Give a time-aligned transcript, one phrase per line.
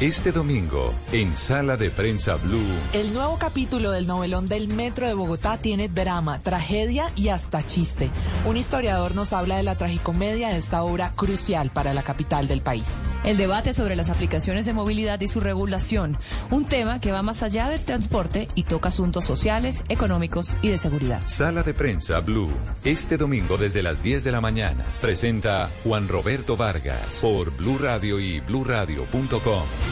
[0.00, 2.60] Este domingo, en Sala de Prensa Blue,
[2.92, 8.10] El nuevo capítulo del novelón del Metro de Bogotá tiene drama, tragedia y hasta chiste.
[8.44, 12.60] Un historiador nos habla de la tragicomedia de esta obra crucial para la capital del
[12.60, 13.02] país.
[13.24, 16.18] El debate sobre las aplicaciones de movilidad y su regulación,
[16.50, 20.76] un tema que va más allá del transporte y toca asuntos sociales, económicos y de
[20.76, 21.22] seguridad.
[21.24, 22.50] Sala de Prensa Blue,
[22.84, 28.20] este domingo desde las 10 de la mañana, presenta Juan Roberto Vargas por Blue Radio
[28.20, 29.85] y bluradio.com.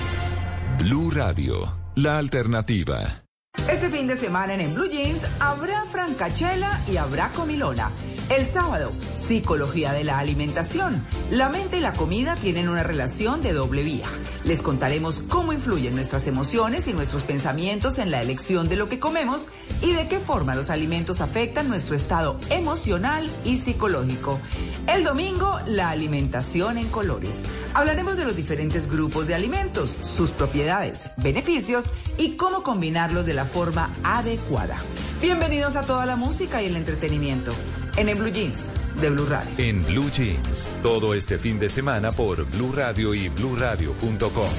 [0.79, 3.24] Blue Radio, la alternativa.
[3.69, 7.91] Este fin de semana en, Blue Jeans habrá francachela y habrá comilona.
[8.31, 11.05] El sábado, psicología de la alimentación.
[11.31, 14.07] La mente y la comida tienen una relación de doble vía.
[14.45, 18.99] Les contaremos cómo influyen nuestras emociones y nuestros pensamientos en la elección de lo que
[18.99, 19.49] comemos
[19.83, 24.41] y de qué forma los alimentos afectan nuestro estado emocional y psicológico.
[24.87, 27.45] El domingo, la alimentación en colores.
[27.75, 33.44] Hablaremos de los diferentes grupos de alimentos, sus propiedades, beneficios y cómo combinarlos de la
[33.45, 34.77] forma adecuada.
[35.21, 37.53] Bienvenidos a toda la música y el entretenimiento
[37.97, 39.51] en el Blue Jeans de Blue Radio.
[39.59, 44.51] En Blue Jeans, todo este fin de semana por Blue Radio y bluradio.com.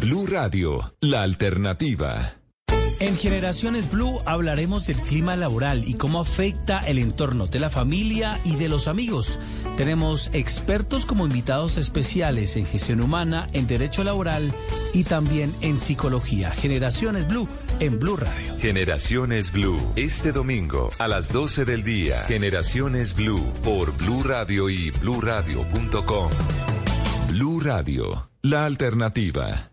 [0.00, 2.41] Blue Radio, la alternativa.
[3.02, 8.38] En Generaciones Blue hablaremos del clima laboral y cómo afecta el entorno de la familia
[8.44, 9.40] y de los amigos.
[9.76, 14.54] Tenemos expertos como invitados especiales en gestión humana, en derecho laboral
[14.94, 16.52] y también en psicología.
[16.52, 17.48] Generaciones Blue
[17.80, 18.56] en Blue Radio.
[18.60, 22.22] Generaciones Blue, este domingo a las 12 del día.
[22.28, 26.30] Generaciones Blue por Blue Radio y bluradio.com.
[27.30, 29.72] Blue Radio, la alternativa.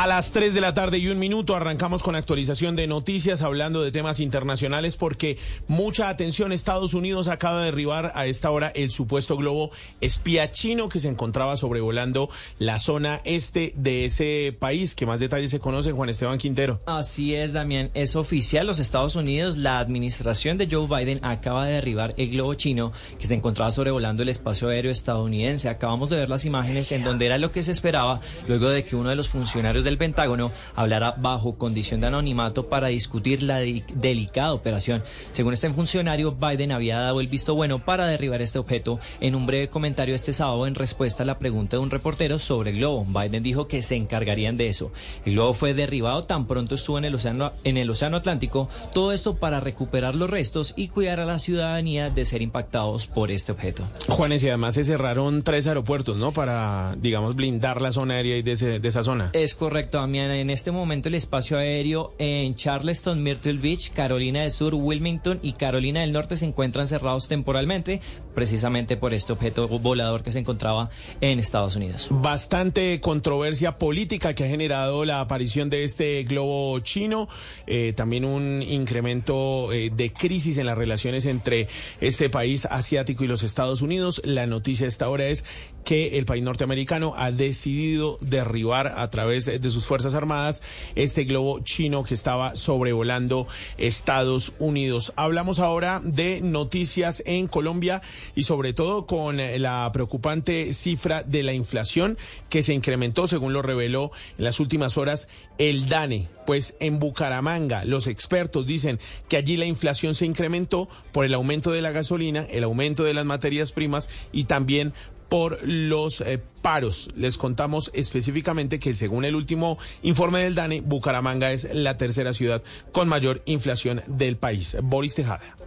[0.00, 3.82] A las 3 de la tarde y un minuto arrancamos con actualización de noticias hablando
[3.82, 5.36] de temas internacionales porque
[5.68, 10.88] mucha atención Estados Unidos acaba de derribar a esta hora el supuesto globo espía chino
[10.88, 14.94] que se encontraba sobrevolando la zona este de ese país.
[14.94, 16.80] que más detalles se conocen, Juan Esteban Quintero?
[16.86, 17.90] Así es, Damián.
[17.92, 18.66] Es oficial.
[18.66, 23.26] Los Estados Unidos, la administración de Joe Biden acaba de derribar el globo chino que
[23.26, 25.68] se encontraba sobrevolando el espacio aéreo estadounidense.
[25.68, 28.96] Acabamos de ver las imágenes en donde era lo que se esperaba luego de que
[28.96, 33.58] uno de los funcionarios de el Pentágono hablará bajo condición de anonimato para discutir la
[33.58, 35.02] delicada operación.
[35.32, 39.46] Según este funcionario, Biden había dado el visto bueno para derribar este objeto en un
[39.46, 43.04] breve comentario este sábado en respuesta a la pregunta de un reportero sobre el globo.
[43.04, 44.92] Biden dijo que se encargarían de eso.
[45.24, 49.12] El globo fue derribado tan pronto estuvo en el océano, en el océano Atlántico, todo
[49.12, 53.52] esto para recuperar los restos y cuidar a la ciudadanía de ser impactados por este
[53.52, 53.88] objeto.
[54.08, 56.32] Juanes, y además se cerraron tres aeropuertos, ¿no?
[56.32, 59.30] Para, digamos, blindar la zona aérea y de, de esa zona.
[59.32, 59.79] Es correcto.
[59.80, 60.30] Correcto, Damián.
[60.32, 65.54] En este momento el espacio aéreo en Charleston, Myrtle Beach, Carolina del Sur, Wilmington y
[65.54, 68.02] Carolina del Norte se encuentran cerrados temporalmente,
[68.34, 70.90] precisamente por este objeto volador que se encontraba
[71.22, 72.08] en Estados Unidos.
[72.10, 77.30] Bastante controversia política que ha generado la aparición de este globo chino,
[77.66, 81.68] eh, también un incremento eh, de crisis en las relaciones entre
[82.02, 84.20] este país asiático y los Estados Unidos.
[84.26, 85.46] La noticia esta hora es
[85.84, 90.62] que el país norteamericano ha decidido derribar a través de sus Fuerzas Armadas
[90.94, 93.46] este globo chino que estaba sobrevolando
[93.78, 95.12] Estados Unidos.
[95.16, 98.02] Hablamos ahora de noticias en Colombia
[98.34, 102.18] y sobre todo con la preocupante cifra de la inflación
[102.48, 105.28] que se incrementó, según lo reveló en las últimas horas
[105.58, 106.28] el DANE.
[106.46, 111.70] Pues en Bucaramanga los expertos dicen que allí la inflación se incrementó por el aumento
[111.70, 114.92] de la gasolina, el aumento de las materias primas y también
[115.30, 117.08] por los eh, paros.
[117.16, 122.62] Les contamos específicamente que según el último informe del DANE, Bucaramanga es la tercera ciudad
[122.92, 124.76] con mayor inflación del país.
[124.82, 125.59] Boris Tejada.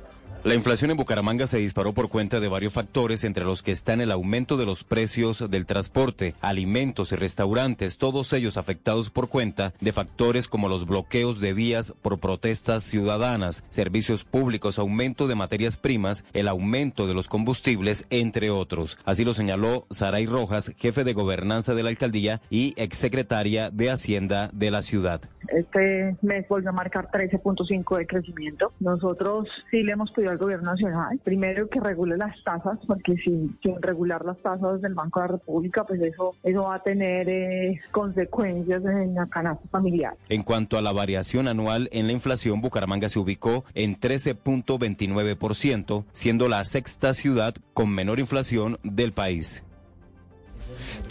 [0.43, 4.01] La inflación en Bucaramanga se disparó por cuenta de varios factores, entre los que están
[4.01, 9.71] el aumento de los precios del transporte, alimentos y restaurantes, todos ellos afectados por cuenta
[9.79, 15.77] de factores como los bloqueos de vías por protestas ciudadanas, servicios públicos, aumento de materias
[15.77, 18.99] primas, el aumento de los combustibles, entre otros.
[19.05, 24.49] Así lo señaló Saray Rojas, jefe de gobernanza de la alcaldía y exsecretaria de Hacienda
[24.51, 25.21] de la ciudad.
[25.47, 28.73] Este mes volvió a marcar 13.5 de crecimiento.
[28.79, 33.57] Nosotros sí le hemos pedido al gobierno nacional, primero que regule las tasas, porque sin,
[33.61, 37.27] sin regular las tasas del Banco de la República, pues eso, eso va a tener
[37.29, 40.15] eh, consecuencias en la canasta familiar.
[40.29, 46.47] En cuanto a la variación anual en la inflación, Bucaramanga se ubicó en 13.29%, siendo
[46.47, 49.63] la sexta ciudad con menor inflación del país.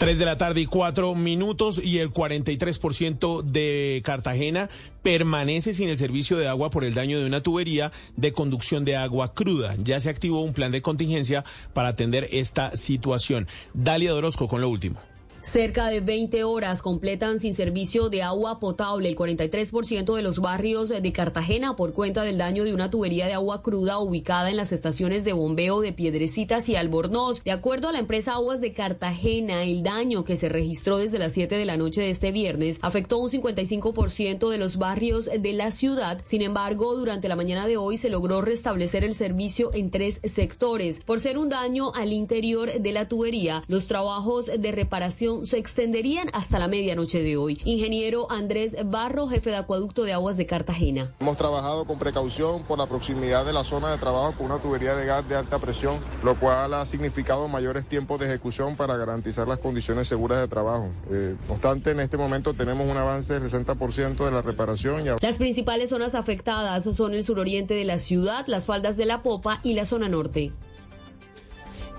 [0.03, 4.69] 3 de la tarde y 4 minutos y el 43% de Cartagena
[5.01, 8.97] permanece sin el servicio de agua por el daño de una tubería de conducción de
[8.97, 9.75] agua cruda.
[9.81, 13.47] Ya se activó un plan de contingencia para atender esta situación.
[13.73, 14.99] Dalia Dorosco con lo último.
[15.43, 20.87] Cerca de 20 horas completan sin servicio de agua potable el 43% de los barrios
[20.87, 24.71] de Cartagena por cuenta del daño de una tubería de agua cruda ubicada en las
[24.71, 27.43] estaciones de bombeo de Piedrecitas y Albornoz.
[27.43, 31.33] De acuerdo a la empresa Aguas de Cartagena, el daño que se registró desde las
[31.33, 35.71] 7 de la noche de este viernes afectó un 55% de los barrios de la
[35.71, 36.21] ciudad.
[36.23, 41.01] Sin embargo, durante la mañana de hoy se logró restablecer el servicio en tres sectores.
[41.01, 46.29] Por ser un daño al interior de la tubería, los trabajos de reparación se extenderían
[46.33, 47.59] hasta la medianoche de hoy.
[47.65, 51.11] Ingeniero Andrés Barro, jefe de acueducto de aguas de Cartagena.
[51.19, 54.95] Hemos trabajado con precaución por la proximidad de la zona de trabajo con una tubería
[54.95, 59.47] de gas de alta presión, lo cual ha significado mayores tiempos de ejecución para garantizar
[59.47, 60.91] las condiciones seguras de trabajo.
[61.11, 65.05] Eh, no obstante, en este momento tenemos un avance del 60% de la reparación.
[65.05, 65.09] Y...
[65.21, 69.59] Las principales zonas afectadas son el suroriente de la ciudad, las faldas de la Popa
[69.63, 70.51] y la zona norte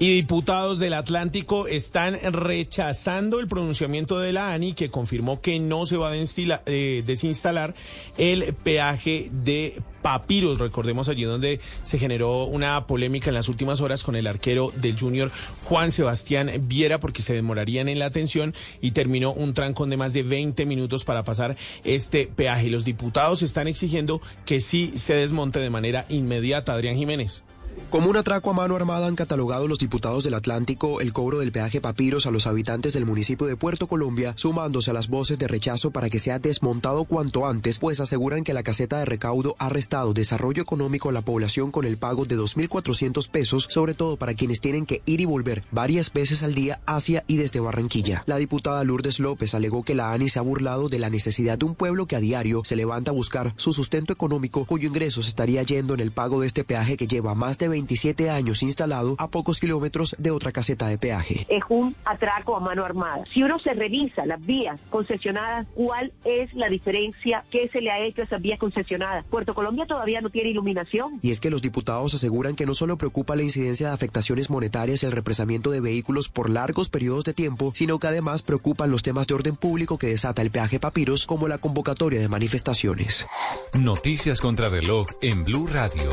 [0.00, 5.87] y diputados del Atlántico están rechazando el pronunciamiento de la ANI que confirmó que no
[5.87, 7.75] se va a eh, desinstalar
[8.19, 10.58] el peaje de Papiros.
[10.58, 14.99] Recordemos allí donde se generó una polémica en las últimas horas con el arquero del
[14.99, 15.31] Junior
[15.64, 20.12] Juan Sebastián Viera porque se demorarían en la atención y terminó un trancón de más
[20.12, 22.69] de 20 minutos para pasar este peaje.
[22.69, 26.75] Los diputados están exigiendo que sí se desmonte de manera inmediata.
[26.75, 27.44] Adrián Jiménez.
[27.91, 31.53] Como un atraco a mano armada han catalogado los diputados del Atlántico el cobro del
[31.53, 35.47] peaje Papiros a los habitantes del municipio de Puerto Colombia, sumándose a las voces de
[35.47, 39.69] rechazo para que sea desmontado cuanto antes, pues aseguran que la caseta de recaudo ha
[39.69, 44.35] restado desarrollo económico a la población con el pago de 2.400 pesos, sobre todo para
[44.35, 48.25] quienes tienen que ir y volver varias veces al día hacia y desde Barranquilla.
[48.27, 51.67] La diputada Lourdes López alegó que la ANI se ha burlado de la necesidad de
[51.67, 55.29] un pueblo que a diario se levanta a buscar su sustento económico, cuyo ingreso se
[55.29, 59.16] estaría yendo en el pago de este peaje que lleva más de 27 años instalado
[59.19, 61.46] a pocos kilómetros de otra caseta de peaje.
[61.49, 63.25] Es un atraco a mano armada.
[63.32, 68.00] Si uno se revisa las vías concesionadas, ¿cuál es la diferencia que se le ha
[68.00, 69.25] hecho a esas vías concesionadas?
[69.25, 71.19] Puerto Colombia todavía no tiene iluminación.
[71.22, 75.02] Y es que los diputados aseguran que no solo preocupa la incidencia de afectaciones monetarias
[75.02, 79.02] y el represamiento de vehículos por largos periodos de tiempo, sino que además preocupan los
[79.02, 83.26] temas de orden público que desata el peaje Papiros, como la convocatoria de manifestaciones.
[83.72, 86.10] Noticias contra reloj en Blue Radio.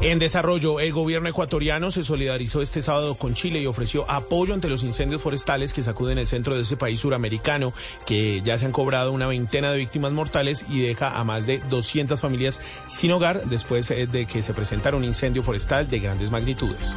[0.00, 4.68] En desarrollo, el gobierno ecuatoriano se solidarizó este sábado con Chile y ofreció apoyo ante
[4.68, 7.72] los incendios forestales que sacuden el centro de ese país suramericano,
[8.06, 11.58] que ya se han cobrado una veintena de víctimas mortales y deja a más de
[11.68, 16.30] 200 familias sin hogar después eh, de que se presentara un incendio forestal de grandes
[16.30, 16.94] magnitudes.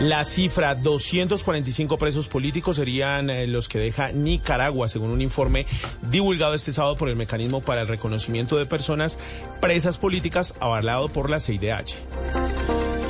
[0.00, 5.66] La cifra, 245 presos políticos serían eh, los que deja Nicaragua, según un informe
[6.08, 9.18] divulgado este sábado por el Mecanismo para el Reconocimiento de Personas
[9.60, 11.96] Presas Políticas, avalado por la CIDH.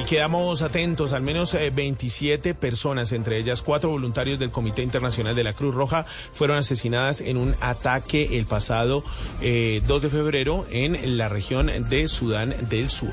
[0.01, 5.37] Y quedamos atentos, al menos 27 eh, personas, entre ellas cuatro voluntarios del Comité Internacional
[5.37, 10.67] de la Cruz Roja, fueron asesinadas en un ataque el pasado 2 eh, de febrero
[10.71, 13.13] en la región de Sudán del Sur.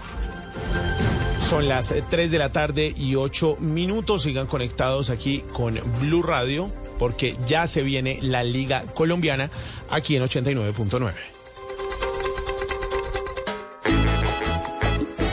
[1.50, 4.24] Son las 3 de la tarde y 8 minutos.
[4.24, 9.52] Sigan conectados aquí con Blue Radio porque ya se viene la Liga Colombiana
[9.88, 11.14] aquí en 89.9.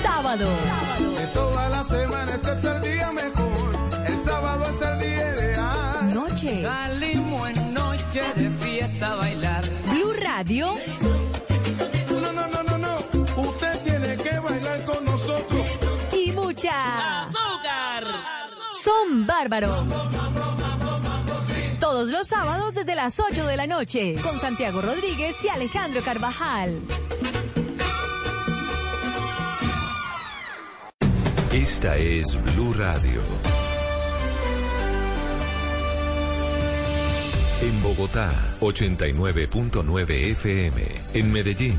[0.03, 0.49] Sábado.
[1.17, 4.05] De toda la semana este es el día mejor.
[4.07, 6.15] El sábado es el día ideal.
[6.15, 6.63] Noche.
[6.63, 9.65] Salimos en noche de fiesta a bailar.
[9.87, 10.77] Blue Radio.
[16.63, 17.23] Mucha.
[17.23, 18.05] ¡Azúcar!
[18.73, 19.87] Son bárbaros.
[21.79, 24.17] Todos los sábados desde las 8 de la noche.
[24.23, 26.81] Con Santiago Rodríguez y Alejandro Carvajal.
[31.53, 33.21] Esta es Blue Radio.
[37.61, 40.83] En Bogotá, 89.9 FM.
[41.15, 41.79] En Medellín,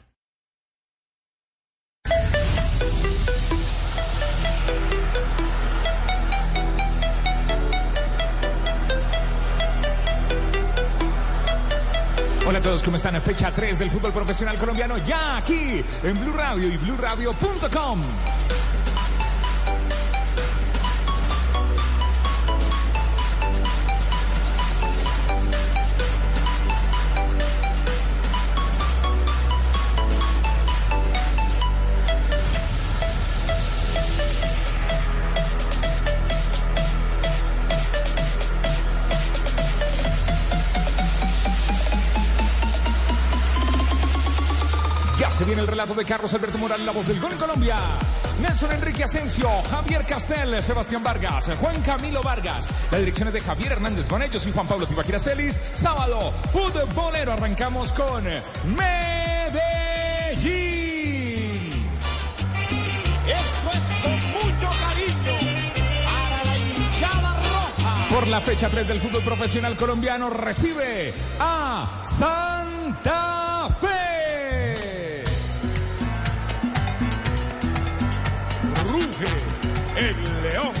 [12.51, 13.21] Hola a todos, ¿cómo están?
[13.21, 18.01] Fecha 3 del fútbol profesional colombiano, ya aquí en Blue Radio y BlueRadio.com.
[45.71, 47.77] relato de Carlos Alberto Morales, la voz del gol en Colombia.
[48.41, 52.69] Nelson Enrique Asensio, Javier Castel, Sebastián Vargas, Juan Camilo Vargas.
[52.91, 55.61] La dirección es de Javier Hernández con ellos y Juan Pablo Tibaquira Celis.
[55.73, 57.31] Sábado, futbolero.
[57.31, 58.81] Arrancamos con Medellín.
[63.25, 65.37] Esto es con mucho cariño
[66.05, 68.07] para la hinchada roja.
[68.09, 74.10] Por la fecha 3 del fútbol profesional colombiano recibe a Santa Fe.
[80.09, 80.80] El león.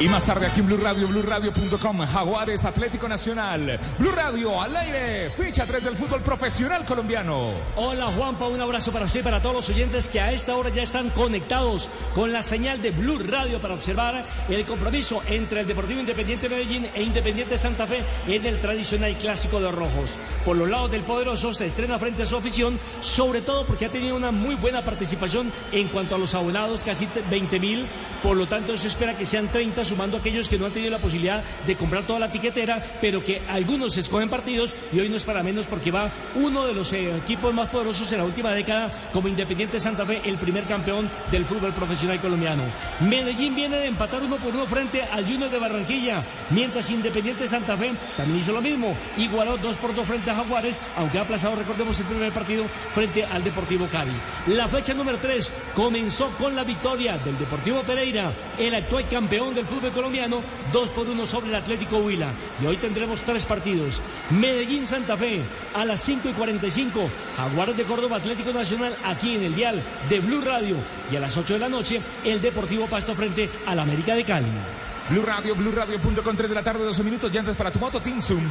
[0.00, 3.78] Y más tarde aquí en Blue Radio, BlueRadio.com, Jaguares Atlético Nacional.
[3.98, 7.50] Blue Radio al aire, fecha 3 del fútbol profesional colombiano.
[7.76, 10.70] Hola Juanpa, un abrazo para usted y para todos los oyentes que a esta hora
[10.70, 15.66] ya están conectados con la señal de Blue Radio para observar el compromiso entre el
[15.66, 20.16] Deportivo Independiente Medellín e Independiente Santa Fe en el tradicional clásico de rojos.
[20.46, 23.90] Por los lados del poderoso se estrena frente a su afición, sobre todo porque ha
[23.90, 27.86] tenido una muy buena participación en cuanto a los abonados, casi 20 mil.
[28.22, 30.98] Por lo tanto, se espera que sean 30, sumando aquellos que no han tenido la
[30.98, 35.24] posibilidad de comprar toda la tiquetera, pero que algunos escogen partidos y hoy no es
[35.24, 38.92] para menos porque va uno de los eh, equipos más poderosos en la última década
[39.12, 42.62] como Independiente Santa Fe, el primer campeón del fútbol profesional colombiano.
[43.00, 47.76] Medellín viene de empatar uno por uno frente al Junior de Barranquilla, mientras Independiente Santa
[47.76, 51.56] Fe también hizo lo mismo, igualó dos por dos frente a Jaguares, aunque ha aplazado,
[51.56, 54.12] recordemos, el primer partido frente al Deportivo Cali.
[54.46, 59.66] La fecha número 3 comenzó con la victoria del Deportivo Pereira, el actual campeón del
[59.66, 62.32] fútbol colombiano, dos por uno sobre el Atlético Huila.
[62.62, 64.00] Y hoy tendremos tres partidos.
[64.30, 65.40] Medellín Santa Fe
[65.74, 67.08] a las 5 y 45.
[67.36, 70.76] Jaguares de Córdoba Atlético Nacional aquí en el dial de Blue Radio.
[71.10, 74.46] Y a las 8 de la noche, el Deportivo Pasto frente al América de Cali.
[75.10, 78.42] Blue Radio, BlueRadio.com, 3 de la tarde, 12 minutos, llantas para tu moto Team Zoom.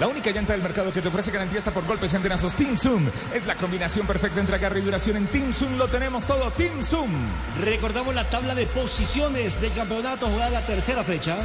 [0.00, 2.56] La única llanta del mercado que te ofrece garantía hasta por golpes y antenazos.
[2.56, 5.16] Team Zoom es la combinación perfecta entre agarre y duración.
[5.16, 6.50] En Team Zoom lo tenemos todo.
[6.50, 7.08] Team Zoom.
[7.60, 11.36] Recordamos la tabla de posiciones del campeonato jugada la tercera fecha.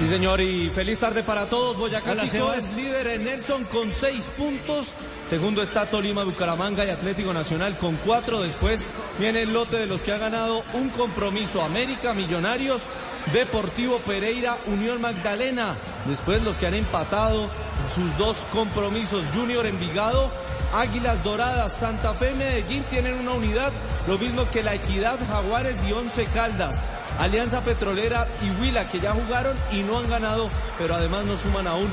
[0.00, 1.76] Sí, señor, y feliz tarde para todos.
[1.76, 4.94] Boyacá Hola, Chico es líder en Nelson con seis puntos.
[5.28, 8.40] Segundo está Tolima, Bucaramanga y Atlético Nacional con cuatro.
[8.40, 8.80] Después
[9.20, 11.62] viene el lote de los que ha ganado un compromiso.
[11.62, 12.88] América, Millonarios,
[13.32, 15.74] Deportivo Pereira, Unión Magdalena.
[16.06, 17.48] Después los que han empatado
[17.94, 19.24] sus dos compromisos.
[19.34, 20.30] Junior Envigado,
[20.74, 23.72] Águilas Doradas, Santa Fe, Medellín tienen una unidad.
[24.06, 26.82] Lo mismo que la Equidad, Jaguares y Once Caldas.
[27.18, 30.48] Alianza Petrolera y Huila que ya jugaron y no han ganado,
[30.78, 31.90] pero además no suman aún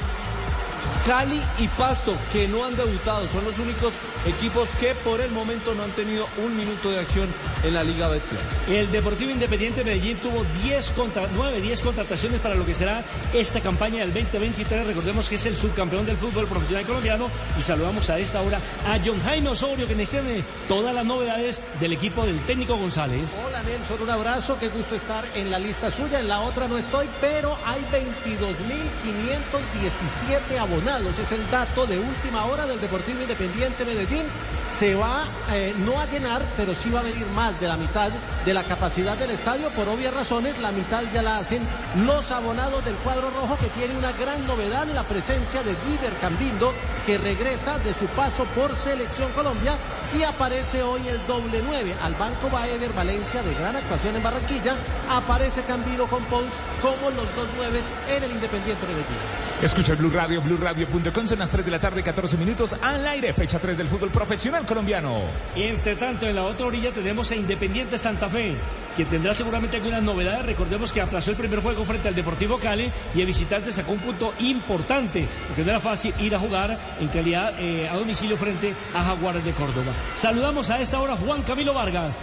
[1.06, 3.28] Cali y Pasto, que no han debutado.
[3.28, 3.94] Son los únicos
[4.26, 7.30] equipos que por el momento no han tenido un minuto de acción
[7.64, 8.42] en la Liga Betplay.
[8.70, 13.04] El Deportivo Independiente Medellín tuvo 10 contra, 9, 10 contrataciones para lo que será
[13.34, 14.88] esta campaña del 2023.
[14.88, 17.30] Recordemos que es el subcampeón del fútbol profesional colombiano.
[17.58, 21.62] Y saludamos a esta hora a John Jaime Osorio, que nos tiene todas las novedades
[21.80, 23.38] del equipo del técnico González.
[23.46, 26.78] Hola Nelson, un abrazo, qué gusto estar en la lista suya, en la otra no
[26.78, 34.26] estoy, pero hay 22.517 abonados, es el dato de última hora del Deportivo Independiente Medellín.
[34.72, 38.12] Se va eh, no a llenar, pero sí va a venir más de la mitad
[38.46, 41.62] de la capacidad del estadio, por obvias razones, la mitad ya la hacen
[42.06, 46.74] los abonados del cuadro rojo, que tiene una gran novedad, la presencia de River Cambindo,
[47.06, 49.76] que regresa de su paso por Selección Colombia
[50.18, 54.76] y aparece hoy el doble 9 al Banco Baever Valencia de gran actuación en Barranquilla.
[55.10, 59.47] Aparece Cambino con Pons como los dos nueves en el Independiente Medellín.
[59.62, 63.58] Escucha Blue Radio, BlueRadio.com, son las 3 de la tarde, 14 minutos al aire, fecha
[63.58, 65.20] 3 del fútbol profesional colombiano.
[65.56, 68.54] Entre tanto, en la otra orilla tenemos a Independiente Santa Fe,
[68.96, 70.46] quien tendrá seguramente algunas novedades.
[70.46, 74.00] Recordemos que aplazó el primer juego frente al Deportivo Cali y el visitante sacó un
[74.00, 78.76] punto importante, porque no era fácil ir a jugar en calidad eh, a domicilio frente
[78.94, 79.92] a Jaguares de Córdoba.
[80.14, 82.14] Saludamos a esta hora Juan Camilo Vargas.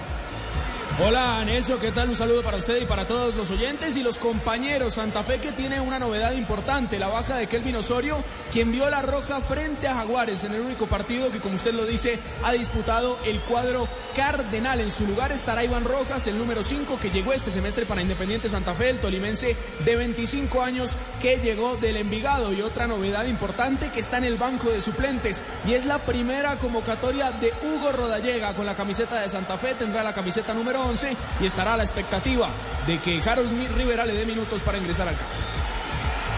[1.01, 2.09] Hola Nelson, ¿qué tal?
[2.09, 4.95] Un saludo para usted y para todos los oyentes y los compañeros.
[4.95, 8.23] Santa Fe que tiene una novedad importante, la baja de Kelvin Osorio,
[8.53, 11.85] quien vio la roja frente a Jaguares en el único partido que, como usted lo
[11.85, 14.81] dice, ha disputado el cuadro cardenal.
[14.81, 18.49] En su lugar estará Iván Rojas, el número 5 que llegó este semestre para Independiente
[18.49, 22.53] Santa Fe, el tolimense de 25 años que llegó del Envigado.
[22.53, 26.57] Y otra novedad importante que está en el banco de suplentes y es la primera
[26.57, 29.75] convocatoria de Hugo Rodallega con la camiseta de Santa Fe.
[29.75, 32.49] Tendrá la camiseta número 11 y estará a la expectativa
[32.87, 35.33] de que Harold Rivera le dé minutos para ingresar al campo.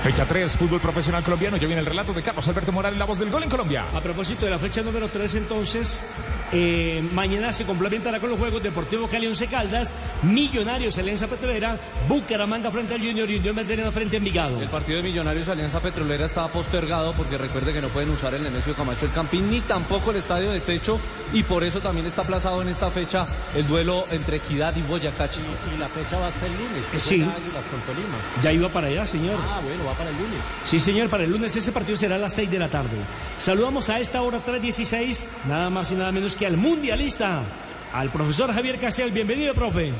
[0.06, 1.56] Fecha 3, fútbol profesional colombiano.
[1.56, 3.86] Ya viene el relato de Carlos Alberto Morales, la voz del gol en Colombia.
[3.92, 6.00] A propósito de la fecha número 3, entonces,
[6.52, 11.76] eh, mañana se complementará con los Juegos Deportivo Cali 11 Caldas, Millonarios Alianza Petrolera,
[12.08, 14.62] Bucaramanga frente al Junior y Unión Magdalena frente a Envigado.
[14.62, 18.44] El partido de Millonarios Alianza Petrolera estaba postergado porque recuerde que no pueden usar el
[18.44, 21.00] Nemesio Camacho el Campín ni tampoco el estadio de techo
[21.32, 25.28] y por eso también está aplazado en esta fecha el duelo entre Equidad y Boyacá
[25.28, 25.48] Chico.
[25.74, 27.18] Y la fecha va hasta el lunes, Sí.
[27.18, 28.14] con Tolima.
[28.44, 29.36] Ya iba para allá, señor.
[29.42, 30.38] Ah, bueno, va para el lunes.
[30.64, 32.96] Sí, señor, para el lunes ese partido será a las 6 de la tarde.
[33.38, 37.42] Saludamos a esta hora 3.16, nada más y nada menos que al mundialista,
[37.92, 39.12] al profesor Javier Castel.
[39.12, 39.92] Bienvenido, profe.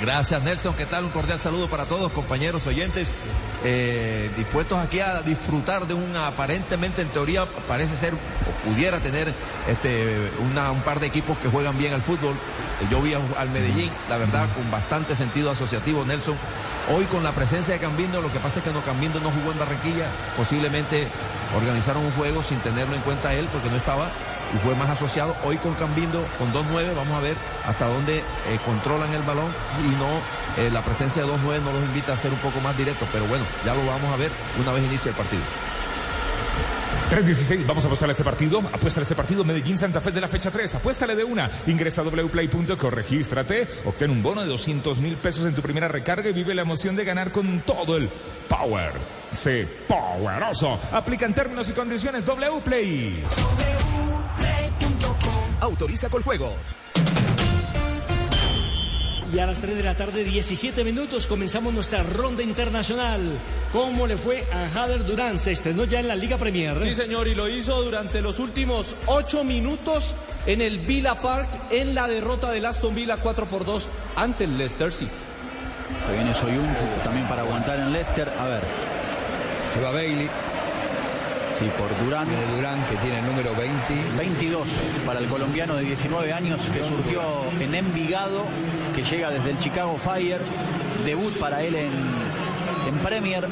[0.00, 1.04] Gracias Nelson, ¿qué tal?
[1.04, 3.14] Un cordial saludo para todos, compañeros oyentes,
[3.62, 9.32] eh, dispuestos aquí a disfrutar de un aparentemente en teoría parece ser o pudiera tener
[9.68, 12.34] este una- un par de equipos que juegan bien al fútbol.
[12.90, 16.36] Yo vi al Medellín, la verdad, con bastante sentido asociativo, Nelson.
[16.92, 19.52] Hoy con la presencia de Cambindo, lo que pasa es que no Cambindo no jugó
[19.52, 21.08] en Barranquilla, posiblemente
[21.56, 24.10] organizaron un juego sin tenerlo en cuenta él porque no estaba
[24.54, 25.34] y fue más asociado.
[25.44, 28.22] Hoy con Cambindo, con 2-9, vamos a ver hasta dónde eh,
[28.66, 29.50] controlan el balón
[29.82, 30.20] y no,
[30.62, 33.24] eh, la presencia de 2-9 no los invita a ser un poco más directos, pero
[33.28, 35.42] bueno, ya lo vamos a ver una vez inicie el partido.
[37.10, 38.60] 3.16, vamos a apostar a este partido.
[38.72, 40.76] Apuesta a este partido Medellín Santa Fe de la fecha 3.
[40.76, 41.50] Apuéstale de una.
[41.66, 46.28] Ingresa a wplay.co, regístrate, obtén un bono de 200 mil pesos en tu primera recarga
[46.28, 48.08] y vive la emoción de ganar con todo el
[48.48, 48.92] power.
[49.32, 50.78] Sé poweroso.
[50.92, 53.22] Aplica en términos y condiciones Wplay.
[55.60, 56.74] Autoriza con juegos.
[59.34, 63.20] Y a las 3 de la tarde, 17 minutos, comenzamos nuestra ronda internacional.
[63.72, 65.40] ¿Cómo le fue a Jader Durán?
[65.40, 66.80] Se estrenó ya en la Liga Premier.
[66.80, 70.14] Sí, señor, y lo hizo durante los últimos ocho minutos
[70.46, 74.56] en el Villa Park en la derrota del Aston Villa 4 por 2 ante el
[74.56, 75.10] Leicester City.
[76.06, 78.28] Se viene Soyuncu también para aguantar en Leicester.
[78.38, 78.62] A ver.
[79.74, 80.28] Se va Bailey.
[81.58, 82.26] Sí, por Durán.
[82.56, 84.18] Durán, que tiene el número 20.
[84.18, 84.68] 22
[85.06, 87.22] para el colombiano de 19 años que surgió
[87.60, 88.44] en Envigado,
[88.94, 90.40] que llega desde el Chicago Fire.
[91.04, 91.92] Debut para él en,
[92.88, 93.46] en Premier.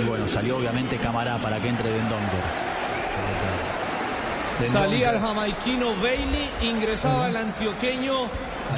[0.00, 2.66] Y bueno, salió obviamente Camará para que entre Dendonger.
[4.60, 8.14] Salía el jamaiquino Bailey, ingresaba el antioqueño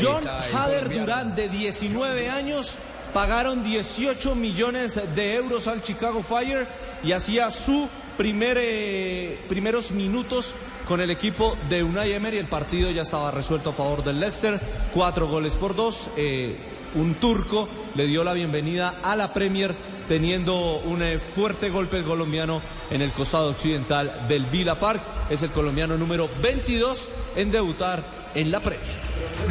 [0.00, 0.88] John Hader.
[0.88, 2.78] Durán de 19 años.
[3.14, 6.66] Pagaron 18 millones de euros al Chicago Fire
[7.02, 10.54] y hacía su primer, eh, primeros minutos
[10.88, 12.38] con el equipo de Unai Emery.
[12.38, 14.58] El partido ya estaba resuelto a favor del Leicester.
[14.94, 16.10] Cuatro goles por dos.
[16.16, 16.56] Eh,
[16.94, 19.74] un turco le dio la bienvenida a la Premier
[20.08, 25.02] teniendo un eh, fuerte golpe colombiano en el costado occidental del Villa Park.
[25.28, 28.02] Es el colombiano número 22 en debutar
[28.34, 28.96] en la Premier.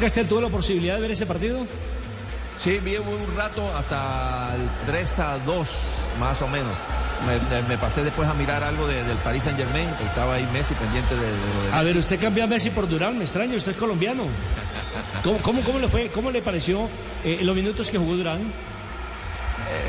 [0.01, 1.59] Castel tuvo la posibilidad de ver ese partido.
[2.57, 5.69] Sí, vi un rato hasta el 3 a 2,
[6.19, 6.73] más o menos.
[7.25, 10.73] Me, me pasé después a mirar algo de- del Paris Saint Germain, estaba ahí Messi
[10.75, 13.55] pendiente de, de lo de A ver, usted cambia a Messi por Durán, me extraña,
[13.55, 14.23] usted es colombiano.
[15.23, 16.09] ¿Cómo, cómo, cómo le fue?
[16.09, 16.89] ¿Cómo le pareció
[17.23, 18.41] eh, los minutos que jugó Durán?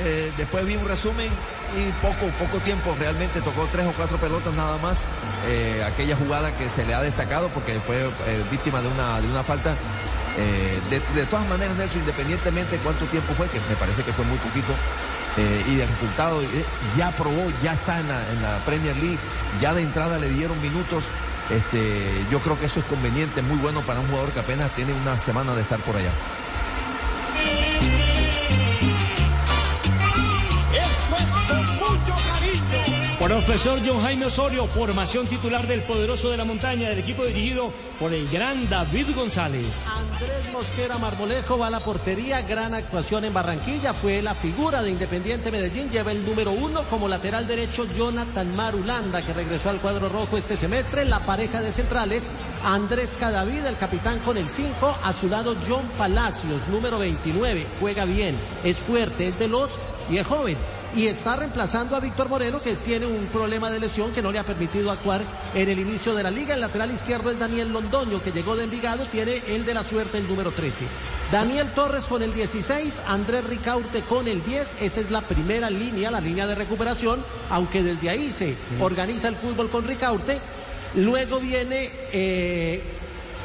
[0.04, 1.28] Eh, después vi un resumen
[1.76, 5.06] y poco, poco tiempo, realmente tocó tres o cuatro pelotas nada más.
[5.46, 9.28] Eh, aquella jugada que se le ha destacado porque fue eh, víctima de una, de
[9.28, 9.74] una falta.
[10.38, 14.12] Eh, de, de todas maneras, Nelson, independientemente de cuánto tiempo fue, que me parece que
[14.12, 14.72] fue muy poquito,
[15.38, 16.64] eh, y el resultado, eh,
[16.96, 19.18] ya probó, ya está en la, Premier League,
[19.60, 21.04] ya de entrada le dieron minutos.
[21.48, 24.92] Este, yo creo que eso es conveniente, muy bueno para un jugador que apenas tiene
[24.92, 26.10] una semana de estar por allá.
[33.28, 38.14] Profesor John Jaime Osorio, formación titular del Poderoso de la Montaña, del equipo dirigido por
[38.14, 39.84] el gran David González.
[39.86, 44.92] Andrés Mosquera Marmolejo va a la portería, gran actuación en Barranquilla, fue la figura de
[44.92, 50.08] Independiente Medellín, lleva el número uno como lateral derecho Jonathan Marulanda, que regresó al cuadro
[50.08, 52.30] rojo este semestre, la pareja de centrales,
[52.64, 58.06] Andrés Cadavid, el capitán con el 5, a su lado John Palacios, número 29, juega
[58.06, 59.78] bien, es fuerte, es veloz
[60.10, 60.56] y es joven.
[60.96, 64.38] Y está reemplazando a Víctor Moreno, que tiene un problema de lesión que no le
[64.38, 65.22] ha permitido actuar
[65.54, 66.54] en el inicio de la liga.
[66.54, 70.18] El lateral izquierdo es Daniel Londoño, que llegó de Envigado, tiene el de la suerte,
[70.18, 70.86] el número 13.
[71.30, 74.78] Daniel Torres con el 16, Andrés Ricaurte con el 10.
[74.80, 79.36] Esa es la primera línea, la línea de recuperación, aunque desde ahí se organiza el
[79.36, 80.40] fútbol con Ricaurte.
[80.94, 82.97] Luego viene eh,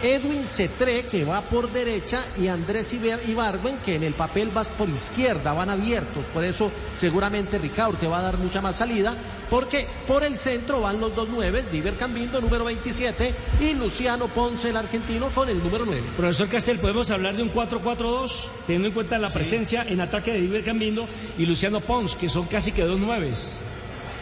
[0.04, 4.90] Edwin Cetré, que va por derecha, y Andrés Ibargüen, que en el papel va por
[4.90, 6.26] izquierda, van abiertos.
[6.34, 9.16] Por eso seguramente Ricaurte va a dar mucha más salida,
[9.50, 14.72] porque por el centro van los dos nueves, Diver Cambindo, número 27, y Luciano Ponce,
[14.72, 16.04] el argentino, con el número 9.
[16.18, 20.42] Profesor Castel, ¿podemos hablar de un 4-4-2, teniendo en cuenta la presencia en ataque de
[20.42, 23.56] Diver Cambindo y Luciano Pons, que son casi que dos nueves?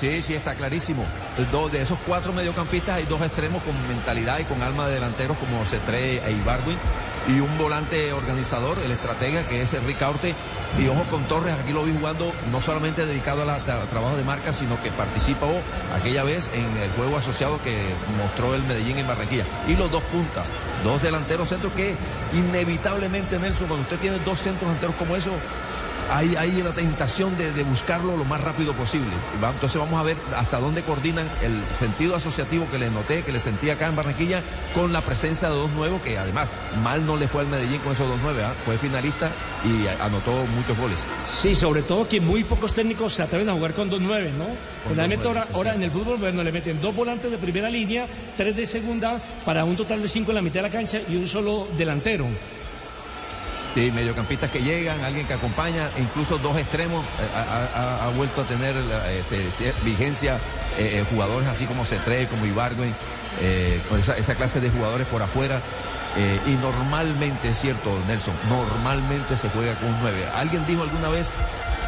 [0.02, 1.06] Sí, sí, está clarísimo.
[1.52, 5.38] Dos, de esos cuatro mediocampistas hay dos extremos con mentalidad y con alma de delanteros
[5.38, 6.76] como Cetré e Ibargüen
[7.28, 10.34] y un volante organizador, el estratega que es Enrique Aurte.
[10.80, 14.56] Y ojo con Torres, aquí lo vi jugando no solamente dedicado al trabajo de marca,
[14.56, 15.54] sino que participó
[15.94, 17.78] aquella vez en el juego asociado que
[18.18, 19.46] mostró el Medellín en Barranquilla.
[19.68, 20.46] Y los dos puntas,
[20.84, 21.96] dos delanteros centros que
[22.34, 25.32] inevitablemente, Nelson, cuando usted tiene dos centros delanteros como eso,
[26.10, 29.12] hay, hay la tentación de, de buscarlo lo más rápido posible.
[29.42, 33.44] Entonces vamos a ver hasta dónde coordinan el sentido asociativo que les noté, que les
[33.44, 34.42] sentí acá en Barranquilla,
[34.74, 36.48] con la presencia de dos nuevos, que además
[36.84, 38.54] mal no le fue al Medellín con esos dos nueve, ¿ah?
[38.66, 39.30] fue finalista
[39.64, 41.08] y anotó muchos goles.
[41.24, 44.46] Sí, sobre todo que muy pocos técnicos se atreven a jugar con dos nueve, ¿no?
[44.88, 48.56] Generalmente ahora, ahora en el fútbol bueno, le meten dos volantes de primera línea, tres
[48.56, 51.28] de segunda, para un total de cinco en la mitad de la cancha y un
[51.28, 52.26] solo delantero.
[53.74, 58.42] Sí, mediocampistas que llegan, alguien que acompaña, incluso dos extremos, eh, ha, ha- ha vuelto
[58.42, 60.36] a tener este, vigencia
[60.78, 62.94] eh, eh, jugadores así como Cetré, como Ibargüen,
[63.42, 65.62] eh, con esa, esa clase de jugadores por afuera.
[66.18, 70.28] eh, y normalmente, es cierto, Nelson, normalmente se juega con un 9.
[70.36, 71.32] Alguien dijo alguna vez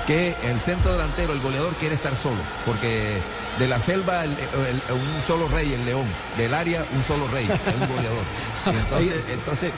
[0.08, 3.22] que el centro delantero, el goleador, quiere estar solo, porque
[3.60, 6.06] de la selva el- el- un solo rey, el león,
[6.38, 8.24] del área un solo rey, es un goleador.
[8.68, 9.72] Y entonces, entonces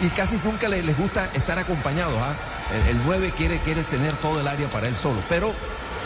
[0.00, 2.16] y casi nunca le- les, gusta estar acompañados.
[2.16, 2.34] ¿ah?
[2.90, 5.52] El, el 9 quiere, quiere tener todo el área para él solo, pero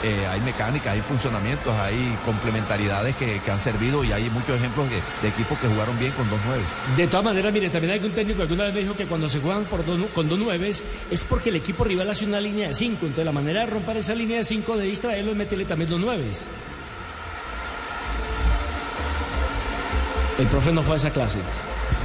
[0.05, 5.29] eh, hay mecánica, hay funcionamientos, hay complementariedades que, han servido y hay muchos ejemplos de,
[5.29, 6.63] equipos que jugaron bien con dos nueve.
[6.97, 9.29] De todas maneras, mire, también hay un técnico que alguna vez me dijo que cuando
[9.31, 13.07] se juegan con dos nueves es porque el equipo rival hace una línea de cinco.
[13.07, 16.01] Entonces la manera de romper esa línea de cinco, de distraerlo, es meterle también dos
[16.01, 16.49] nueves.
[20.39, 21.39] El profe no fue a esa clase.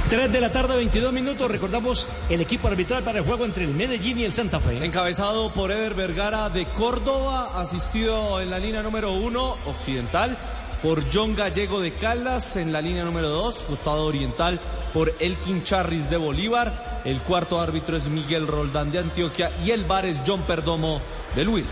[0.08, 1.50] 3 de la tarde, 22 minutos.
[1.50, 4.82] Recordamos el equipo arbitral para el juego entre el Medellín y el Santa Fe.
[4.82, 10.34] Encabezado por Eder Vergara de Córdoba, asistido en la línea número uno, occidental,
[10.82, 14.58] por John Gallego de Caldas, en la línea número dos, costado oriental,
[14.94, 17.02] por Elkin Charris de Bolívar.
[17.04, 21.02] El cuarto árbitro es Miguel Roldán de Antioquia y el bar es John Perdomo
[21.36, 21.68] del Huila.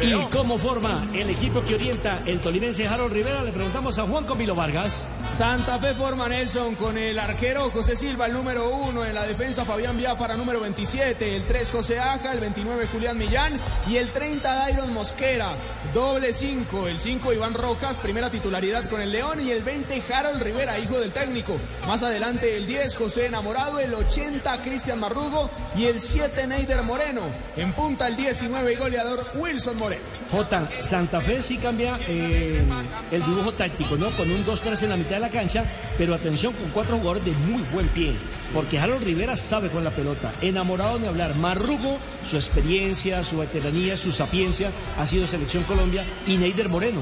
[0.00, 3.42] ¿Y cómo forma el equipo que orienta el tolimense Harold Rivera?
[3.42, 5.08] Le preguntamos a Juan Camilo Vargas.
[5.26, 9.64] Santa Fe forma Nelson con el arquero José Silva, el número uno, en la defensa
[9.64, 14.54] Fabián Biafara, número 27, el 3 José Aja, el 29 Julián Millán y el 30
[14.54, 15.48] Dairon Mosquera,
[15.94, 20.42] doble 5, el 5 Iván Rojas, primera titularidad con el León y el 20 Harold
[20.42, 21.56] Rivera, hijo del técnico.
[21.86, 27.22] Más adelante el 10 José Enamorado, el 80 Cristian Marrugo y el 7 Neider Moreno.
[27.56, 30.02] En punta el 19 y goleador Wilson Moreno.
[30.30, 30.68] J.
[30.80, 32.64] Santa Fe sí cambia eh,
[33.12, 34.10] el dibujo táctico, ¿no?
[34.10, 35.64] Con un 2-3 en la mitad de la cancha,
[35.96, 38.16] pero atención con cuatro jugadores de muy buen pie,
[38.52, 41.36] porque Harold Rivera sabe con la pelota, enamorado de hablar.
[41.36, 47.00] Marrugo, su experiencia, su veteranía, su sapiencia, ha sido selección Colombia, y Neider Moreno.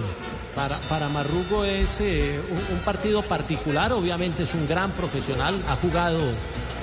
[0.54, 5.76] Para, para Marrugo es eh, un, un partido particular, obviamente es un gran profesional, ha
[5.76, 6.20] jugado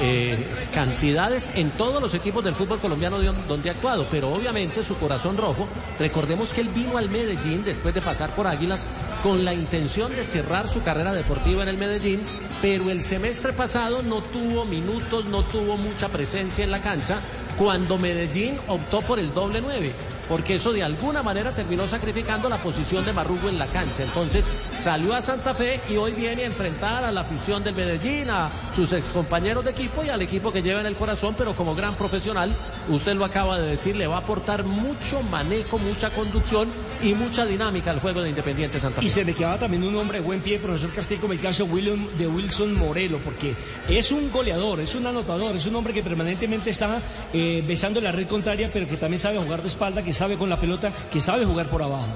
[0.02, 4.84] eh, cantidades en todos los equipos del fútbol colombiano de- donde ha actuado, pero obviamente
[4.84, 5.68] su corazón rojo,
[6.00, 8.86] recordemos que él vino al Medellín después de pasar por Águilas
[9.24, 12.22] con la intención de cerrar su carrera deportiva en el Medellín,
[12.62, 17.20] pero el semestre pasado no tuvo minutos, no tuvo mucha presencia en la cancha
[17.58, 19.94] cuando Medellín optó por el doble nueve
[20.32, 24.04] porque eso de alguna manera terminó sacrificando la posición de Marrugo en la cancha.
[24.04, 24.46] Entonces
[24.80, 28.50] salió a Santa Fe y hoy viene a enfrentar a la afición del Medellín, a
[28.74, 31.96] sus excompañeros de equipo y al equipo que lleva en el corazón, pero como gran
[31.96, 32.50] profesional,
[32.88, 36.70] usted lo acaba de decir, le va a aportar mucho manejo, mucha conducción
[37.04, 39.08] y mucha dinámica al juego de Independiente Santa Fe.
[39.08, 41.66] Y se le quedaba también un hombre de buen pie, profesor Castillo, como el caso
[41.66, 43.54] William, de Wilson Morelo, porque
[43.90, 47.02] es un goleador, es un anotador, es un hombre que permanentemente está
[47.34, 50.50] eh, besando la red contraria, pero que también sabe jugar de espalda, que sabe con
[50.50, 52.08] la pelota, que sabe jugar por abajo.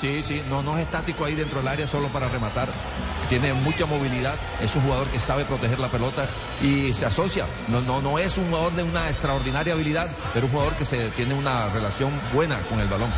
[0.00, 2.68] Sí, sí, no, no es estático ahí dentro del área solo para rematar.
[3.28, 6.28] Tiene mucha movilidad, es un jugador que sabe proteger la pelota
[6.62, 7.46] y se asocia.
[7.68, 11.08] No, no, no es un jugador de una extraordinaria habilidad, pero un jugador que se
[11.10, 13.10] tiene una relación buena con el balón.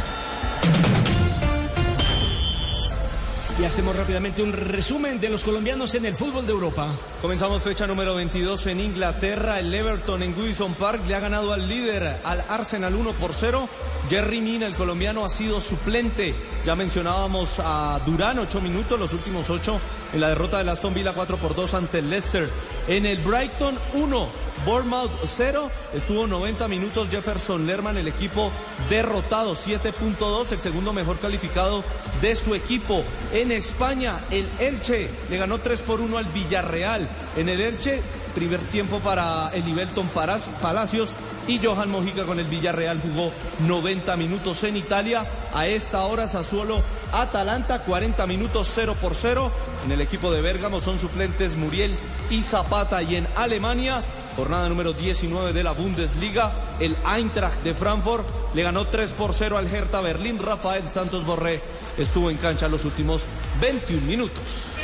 [3.58, 6.94] Y hacemos rápidamente un resumen de los colombianos en el fútbol de Europa.
[7.22, 9.58] Comenzamos fecha número 22 en Inglaterra.
[9.58, 13.66] El Everton en Goodison Park le ha ganado al líder, al Arsenal 1 por 0.
[14.10, 16.34] Jerry Mina, el colombiano, ha sido suplente.
[16.66, 19.80] Ya mencionábamos a Durán, 8 minutos, los últimos 8
[20.12, 22.50] en la derrota de Aston Villa 4 por 2 ante el Leicester.
[22.88, 24.28] En el Brighton 1.
[24.64, 28.50] Bournemouth 0, estuvo 90 minutos Jefferson Lerman, el equipo
[28.88, 31.84] derrotado 7.2, el segundo mejor calificado
[32.20, 33.02] de su equipo.
[33.32, 37.08] En España, el Elche le ganó 3 por 1 al Villarreal.
[37.36, 38.02] En el Elche,
[38.34, 41.14] primer tiempo para el Ibelton Palacios
[41.48, 43.32] y Johan Mojica con el Villarreal jugó
[43.66, 45.24] 90 minutos en Italia.
[45.54, 49.50] A esta hora Sassuolo Atalanta 40 minutos 0 por 0.
[49.84, 51.96] En el equipo de Bérgamo son suplentes Muriel
[52.30, 54.02] y Zapata y en Alemania
[54.36, 56.52] Jornada número 19 de la Bundesliga.
[56.78, 60.38] El Eintracht de Frankfurt le ganó 3 por 0 al Hertha Berlín.
[60.38, 61.62] Rafael Santos Borré
[61.96, 63.26] estuvo en cancha los últimos
[63.60, 64.76] 21 minutos.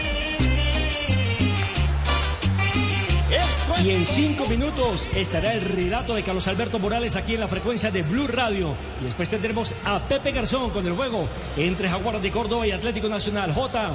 [3.84, 7.90] Y en cinco minutos estará el relato de Carlos Alberto Morales aquí en la frecuencia
[7.90, 8.76] de Blue Radio.
[9.00, 13.08] Y después tendremos a Pepe Garzón con el juego entre Jaguares de Córdoba y Atlético
[13.08, 13.52] Nacional.
[13.52, 13.90] J,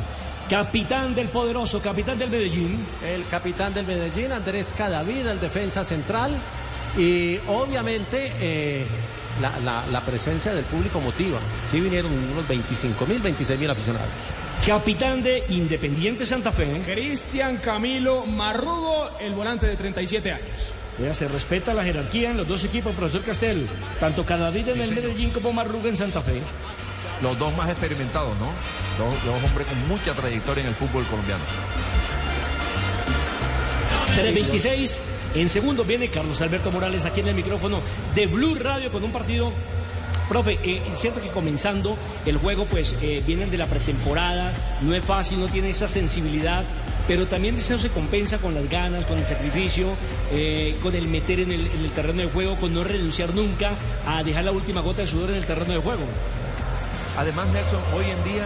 [0.50, 2.78] capitán del poderoso, capitán del Medellín.
[3.06, 6.32] El capitán del Medellín, Andrés Cadavid, el defensa central.
[6.98, 8.86] Y obviamente eh,
[9.42, 11.40] la, la- la presencia del público motiva.
[11.72, 14.10] Sí vinieron unos 25 mil, 26 mil aficionados.
[14.66, 16.82] Capitán de Independiente Santa Fe.
[16.86, 20.72] Cristian Camilo Marrugo, el volante de 37 años.
[21.00, 23.68] Ya se respeta la jerarquía en los dos equipos, profesor Castel.
[24.00, 26.42] Tanto Cadavid en el Medellín como Marruga en Santa Fe.
[27.22, 28.46] Los dos más experimentados, ¿no?
[28.98, 31.44] Dos, hombres con mucha trayectoria en el fútbol colombiano.
[34.16, 35.02] 326.
[35.36, 37.82] En segundo viene Carlos Alberto Morales aquí en el micrófono
[38.16, 39.52] de Blue Radio con un partido.
[40.30, 44.52] Profe, eh, es que comenzando el juego, pues eh, vienen de la pretemporada,
[44.82, 46.66] no es fácil, no tiene esa sensibilidad,
[47.08, 49.88] pero también eso se compensa con las ganas, con el sacrificio,
[50.32, 53.72] eh, con el meter en el terreno de juego, con no renunciar nunca
[54.06, 56.04] a dejar la última gota de sudor en el terreno de juego.
[57.18, 58.46] Además, Nelson, hoy en día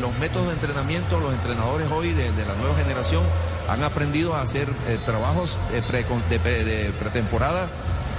[0.00, 3.22] los métodos de entrenamiento, los entrenadores hoy de, la nueva generación
[3.68, 5.82] han aprendido a hacer eh, trabajos eh,
[6.30, 7.68] de, pre- de pretemporada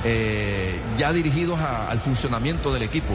[0.04, 3.14] eh, ya dirigidos al funcionamiento del equipo.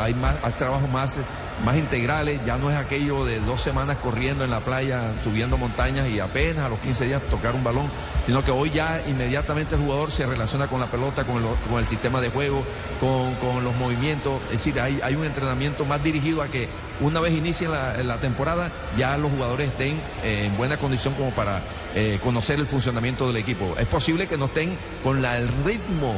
[0.00, 1.18] Hay más hay trabajos más,
[1.64, 6.08] más integrales, ya no es aquello de dos semanas corriendo en la playa, subiendo montañas
[6.08, 7.90] y apenas a los 15 días tocar un balón,
[8.26, 11.78] sino que hoy ya inmediatamente el jugador se relaciona con la pelota, con, lo- con
[11.78, 12.64] el sistema de juego,
[12.98, 14.40] con, con los movimientos.
[14.46, 16.68] Es decir, hay, hay un entrenamiento más dirigido a que
[17.00, 21.30] una vez inicie la, la temporada, ya los jugadores estén eh, en buena condición como
[21.30, 21.60] para
[21.94, 23.74] eh, conocer el funcionamiento del equipo.
[23.78, 26.14] Es posible que no estén con el ritmo,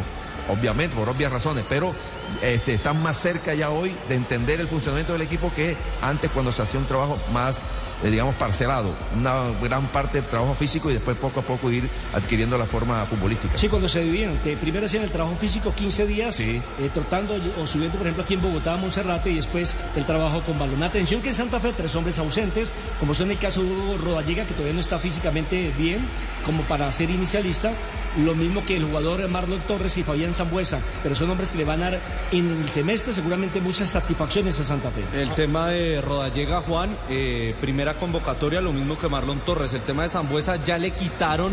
[0.49, 1.95] obviamente, por obvias razones, pero
[2.41, 6.53] este, están más cerca ya hoy de entender el funcionamiento del equipo que antes cuando
[6.53, 7.63] se hacía un trabajo más,
[8.03, 8.93] eh, digamos, parcelado.
[9.17, 13.05] Una gran parte de trabajo físico y después poco a poco ir adquiriendo la forma
[13.07, 13.57] futbolística.
[13.57, 16.63] Sí, cuando se dividieron, que primero hacían el trabajo físico 15 días, eh,
[16.95, 20.83] trotando o subiendo, por ejemplo, aquí en Bogotá, Monserrate, y después el trabajo con balón.
[20.83, 24.45] Atención que en Santa Fe tres hombres ausentes, como son el caso de Hugo Rodallega,
[24.45, 26.01] que todavía no está físicamente bien,
[26.45, 27.73] como para ser inicialista,
[28.19, 31.59] lo mismo que el jugador Marlon Torres y Fabián Damián Zambuesa, pero son hombres que
[31.59, 35.03] le van a dar en el semestre seguramente muchas satisfacciones a Santa Fe.
[35.21, 39.75] El tema de Rodallega Juan, eh, primera convocatoria, lo mismo que Marlon Torres.
[39.75, 41.53] El tema de Zambuesa ya le quitaron,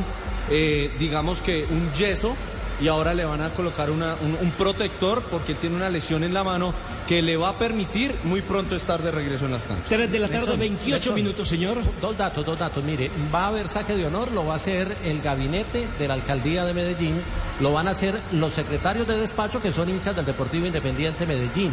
[0.49, 2.35] eh, digamos que un yeso
[2.81, 6.23] y ahora le van a colocar una- un, un protector porque él tiene una lesión
[6.23, 6.73] en la mano
[7.07, 9.85] que le va a permitir muy pronto estar de regreso en las canchas.
[9.89, 11.15] 3 de la tarde, Nelson, 28 Nelson.
[11.15, 11.77] minutos, señor.
[11.99, 12.83] Dos datos, dos datos.
[12.83, 16.13] Mire, va a haber saque de honor, lo va a hacer el gabinete de la
[16.13, 17.15] alcaldía de Medellín,
[17.61, 21.71] lo van a hacer los secretarios de despacho que son hinchas del Deportivo Independiente Medellín.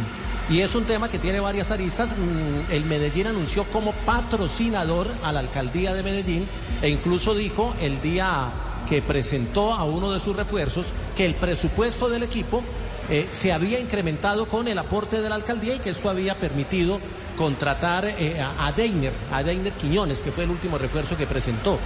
[0.49, 2.11] Y es un tema que tiene varias aristas.
[2.11, 6.47] Mm, El Medellín anunció como patrocinador a la alcaldía de Medellín
[6.81, 8.49] e incluso dijo el día
[8.87, 12.63] que presentó a uno de sus refuerzos que el presupuesto del equipo
[13.09, 16.99] eh, se había incrementado con el aporte de la alcaldía y que esto había permitido
[17.37, 21.79] contratar eh, a, Deiner, a Deiner Quiñones, que fue el último refuerzo que presentó.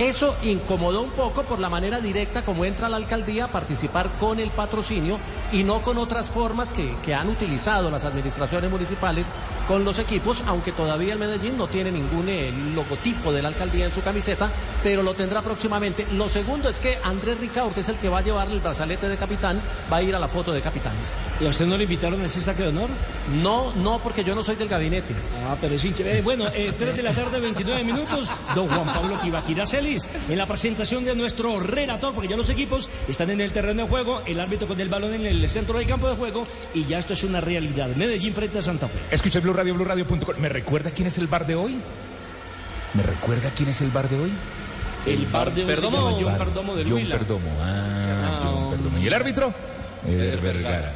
[0.00, 4.40] Eso incomodó un poco por la manera directa como entra la alcaldía a participar con
[4.40, 5.18] el patrocinio
[5.52, 9.26] y no con otras formas que, que han utilizado las administraciones municipales
[9.68, 13.84] con los equipos, aunque todavía el Medellín no tiene ningún eh, logotipo de la alcaldía
[13.84, 14.50] en su camiseta,
[14.82, 16.06] pero lo tendrá próximamente.
[16.14, 19.06] Lo segundo es que Andrés Ricaur, que es el que va a llevarle el brazalete
[19.06, 19.60] de capitán,
[19.92, 21.14] va a ir a la foto de capitanes.
[21.40, 22.88] ¿Y a usted no le invitaron a ese saque de honor?
[23.42, 25.14] No, no, porque yo no soy del gabinete.
[25.46, 26.04] Ah, pero es hincha.
[26.04, 28.30] Eh, bueno, eh, 3 de la tarde, 29 minutos.
[28.54, 29.89] Don Juan Pablo Tibaquira Celis
[30.28, 33.88] en la presentación de nuestro relator, porque ya los equipos están en el terreno de
[33.88, 36.98] juego, el árbitro con el balón en el centro del campo de juego y ya
[36.98, 37.88] esto es una realidad.
[37.96, 38.98] Medellín frente a Santa Fe.
[39.10, 40.36] Escucha Blue Radio, BlueRadio.com.
[40.38, 41.76] ¿Me recuerda quién es el bar de hoy?
[42.94, 44.32] ¿Me recuerda quién es el bar de hoy?
[45.06, 47.08] El bar de hoy llama John Perdomo de John.
[47.08, 47.50] Perdomo.
[47.60, 48.98] Ah, John Perdomo.
[48.98, 49.54] ¿Y el árbitro?
[50.06, 50.92] Eder Vergara.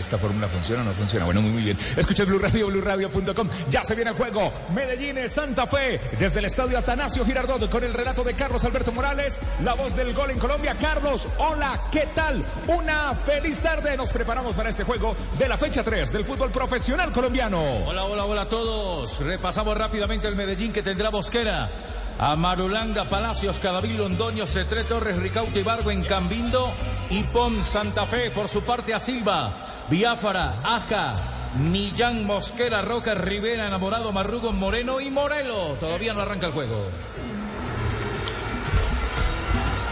[0.00, 1.26] ¿Esta fórmula funciona o no funciona?
[1.26, 1.78] Bueno, muy, muy bien.
[1.94, 3.48] Escucha Blue Radio, BlueRadio.com.
[3.68, 4.50] Ya se viene el juego.
[4.74, 6.00] Medellín, Santa Fe.
[6.18, 9.38] Desde el estadio Atanasio Girardot con el relato de Carlos Alberto Morales.
[9.62, 10.74] La voz del gol en Colombia.
[10.80, 12.42] Carlos, hola, ¿qué tal?
[12.66, 13.94] Una feliz tarde.
[13.96, 17.60] Nos preparamos para este juego de la fecha 3 del fútbol profesional colombiano.
[17.86, 19.20] Hola, hola, hola a todos.
[19.20, 21.70] Repasamos rápidamente el Medellín que tendrá Bosquera.
[22.18, 26.70] A Marulanda, Palacios, Cadavid, Londoño, Cetré, Torres, Ricaute, Ibargo en Cambindo
[27.08, 28.30] y Pon Santa Fe.
[28.30, 31.16] Por su parte a Silva, Biafara, Aja,
[31.58, 35.76] Millán, Mosquera, Roca, Rivera, Enamorado, Marrugo, Moreno y Morelo.
[35.80, 36.86] Todavía no arranca el juego.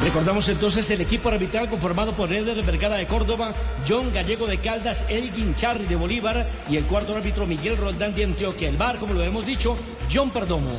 [0.00, 3.50] Recordamos entonces el equipo arbitral conformado por Eder Vergara de Córdoba,
[3.88, 8.22] John Gallego de Caldas, Elgin Charri de Bolívar y el cuarto árbitro Miguel Roldán de
[8.22, 8.68] Antioquia.
[8.68, 9.76] El bar, como lo hemos dicho,
[10.12, 10.70] John Perdomo.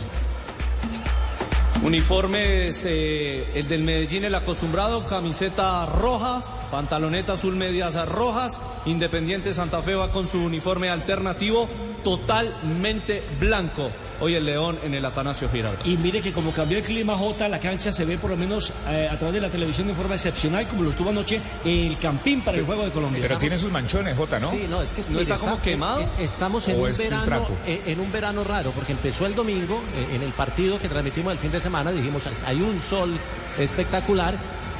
[1.84, 8.60] Uniformes, eh, el del Medellín, el acostumbrado, camiseta roja, pantaloneta azul, medias rojas.
[8.86, 11.67] Independiente Santa Fe va con su uniforme alternativo,
[12.03, 13.89] totalmente blanco.
[14.21, 15.86] Hoy el León en el Atanasio Girardot.
[15.86, 18.73] Y mire que como cambió el clima J, la cancha se ve por lo menos
[18.89, 22.41] eh, a través de la televisión de forma excepcional, como lo estuvo anoche el Campín
[22.41, 23.21] para el Juego de Colombia.
[23.21, 24.49] Pero tiene sus manchones, Jota, ¿no?
[24.49, 26.01] Sí, no, es que ¿No está como quemado?
[26.01, 29.36] eh, Estamos en ¿O un es verano, eh, en un verano raro, porque empezó el
[29.36, 33.13] domingo eh, en el partido que transmitimos el fin de semana, dijimos hay un sol
[33.58, 34.34] espectacular.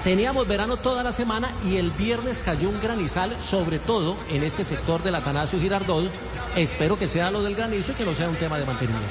[0.04, 4.64] Teníamos verano toda la semana y el viernes cayó un granizal, sobre todo en este
[4.64, 6.10] sector del Atanasio Girardot.
[6.56, 9.08] Espero que sea lo del granizo y que no sea un tema de mantenimiento.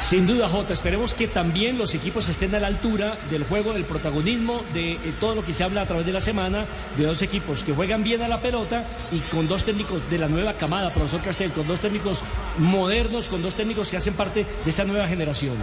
[0.00, 3.84] Sin duda, Jota, esperemos que también los equipos estén a la altura del juego, del
[3.84, 6.64] protagonismo, de eh, todo lo que se habla a través de la semana,
[6.96, 10.28] de dos equipos que juegan bien a la pelota y con dos técnicos de la
[10.28, 12.22] nueva camada, profesor Castel, con dos técnicos
[12.58, 15.56] modernos, con dos técnicos que hacen parte de esa nueva generación.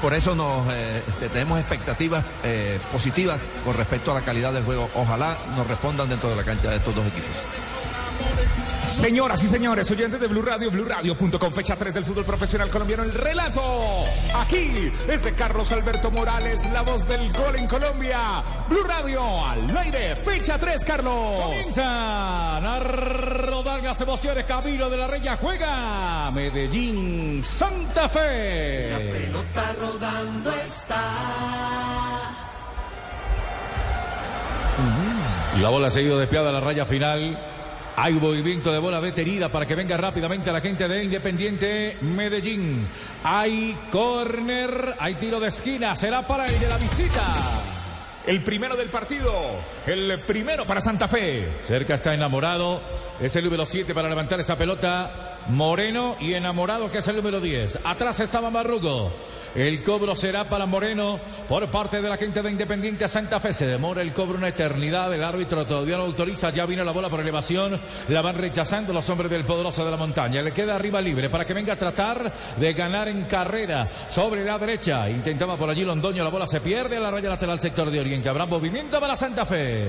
[0.00, 4.64] Por eso nos eh, este, tenemos expectativas eh, positivas con respecto a la calidad del
[4.64, 4.90] juego.
[4.94, 7.63] Ojalá nos respondan dentro de la cancha de estos dos equipos.
[8.84, 13.12] Señoras y señores, oyentes de Blue Radio, BlueRadio.com, fecha 3 del fútbol profesional colombiano, el
[13.12, 13.62] relato
[14.34, 18.18] aquí es de Carlos Alberto Morales, la voz del gol en Colombia.
[18.68, 21.42] Blue Radio al aire, fecha 3, Carlos.
[21.44, 21.86] Comienzan
[22.66, 24.44] a rodar las emociones.
[24.44, 26.30] Camilo de la Reya juega.
[26.30, 28.90] Medellín, Santa Fe.
[28.90, 31.04] La pelota rodando está.
[35.60, 37.53] La bola ha seguido desviada a la raya final.
[37.96, 42.86] Hay movimiento de bola detenida para que venga rápidamente la gente de Independiente Medellín.
[43.22, 45.94] Hay córner, hay tiro de esquina.
[45.94, 47.73] Será para el de la visita.
[48.26, 49.30] El primero del partido,
[49.86, 51.46] el primero para Santa Fe.
[51.60, 52.80] Cerca está enamorado.
[53.20, 55.32] Es el número 7 para levantar esa pelota.
[55.48, 57.80] Moreno y enamorado que es el número 10.
[57.84, 59.12] Atrás estaba Marrugo.
[59.54, 63.52] El cobro será para Moreno por parte de la gente de Independiente Santa Fe.
[63.52, 65.14] Se demora el cobro una eternidad.
[65.14, 66.50] El árbitro todavía no autoriza.
[66.50, 67.78] Ya vino la bola por elevación.
[68.08, 70.42] La van rechazando los hombres del poderoso de la montaña.
[70.42, 74.58] Le queda arriba libre para que venga a tratar de ganar en carrera sobre la
[74.58, 75.08] derecha.
[75.08, 76.24] Intentaba por allí Londoño.
[76.24, 78.13] La bola se pierde a la raya lateral sector de Oriente.
[78.22, 79.88] Habrá movimiento para Santa Fe.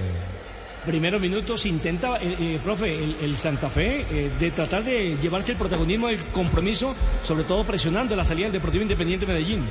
[0.85, 5.51] primeros minutos intenta, eh, eh, profe, el, el Santa Fe, eh, de tratar de llevarse
[5.51, 9.65] el protagonismo del compromiso, sobre todo presionando la salida del Deportivo Independiente Medellín.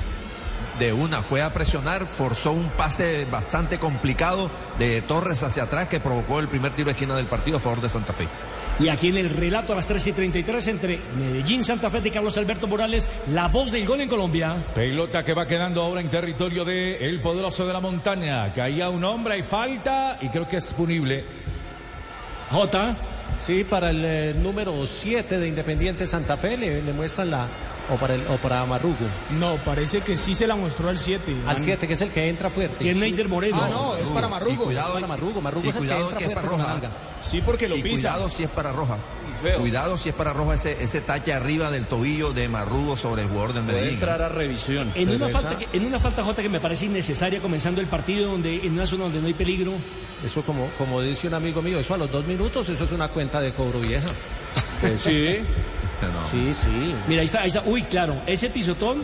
[0.78, 6.00] De una, fue a presionar, forzó un pase bastante complicado de Torres hacia atrás que
[6.00, 8.26] provocó el primer tiro de esquina del partido a favor de Santa Fe.
[8.80, 12.10] Y aquí en el relato a las 3 y 33 entre Medellín, Santa Fe de
[12.10, 14.56] Carlos Alberto Morales, la voz del gol en Colombia.
[14.74, 18.52] Pelota que va quedando ahora en territorio de el poderoso de la montaña.
[18.52, 21.24] Caía un hombre, hay falta y creo que es punible.
[22.50, 22.96] J.
[23.46, 27.46] Sí, para el eh, número 7 de Independiente Santa Fe le, le muestran la.
[27.92, 28.96] O para, el, o para Marrugo.
[29.30, 31.34] No, parece que sí se la mostró al 7.
[31.46, 32.82] Al 7, que es el que entra fuerte.
[32.82, 33.60] Y es Neider Moreno.
[33.62, 34.64] Ah, no, es para Marrugo.
[34.64, 35.40] Y cuidado, Es para Marrugo.
[35.42, 36.80] Marrugo y es el que cuidado entra que es para Roja.
[37.22, 38.12] Sí, porque lo y pisa.
[38.12, 38.96] cuidado si es para Roja.
[39.42, 39.58] feo.
[39.60, 43.28] Cuidado si es para Roja ese, ese tache arriba del tobillo de Marrugo sobre el
[43.28, 44.02] jugador del Medellín.
[44.02, 44.90] a revisión.
[44.94, 48.30] En una, falta que, en una falta J que me parece innecesaria comenzando el partido
[48.30, 49.72] donde en una zona donde no hay peligro.
[50.24, 53.08] Eso, como, como dice un amigo mío, eso a los dos minutos, eso es una
[53.08, 54.08] cuenta de cobro vieja.
[55.02, 55.40] Sí.
[56.02, 56.94] No, Sí, sí.
[57.08, 57.62] Mira, ahí está, ahí está.
[57.64, 59.02] Uy, claro, ese pisotón.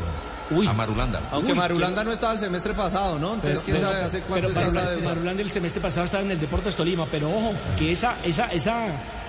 [0.50, 0.66] Uy.
[0.66, 1.20] A Marulanda.
[1.30, 3.34] Aunque Uy, Marulanda no estaba el semestre pasado, ¿no?
[3.34, 5.04] Entonces, ¿quién sabe hace cuánto Pero Marulanda?
[5.04, 8.86] Marulanda el semestre pasado estaba en el Deportes Tolima, pero ojo, que esa, esa, esa,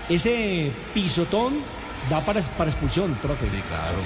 [0.09, 1.53] ese pisotón
[2.09, 3.47] da para, para expulsión, profe.
[3.49, 3.97] Sí, claro.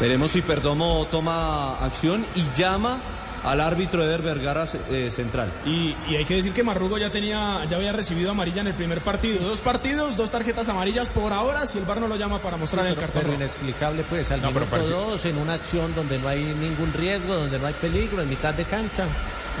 [0.00, 2.98] Veremos si Perdomo toma acción y llama
[3.44, 5.50] al árbitro Eder Vergara eh, central.
[5.64, 8.74] Y, y hay que decir que Marrugo ya tenía, ya había recibido amarilla en el
[8.74, 9.46] primer partido.
[9.48, 12.86] Dos partidos, dos tarjetas amarillas por ahora, si el VAR no lo llama para mostrar
[12.86, 13.42] el Pero, cartón pero rojo.
[13.42, 16.92] inexplicable, pues, al No, pero minuto parece- dos, en una acción donde no hay ningún
[16.92, 19.06] riesgo, donde no hay peligro, en mitad de cancha.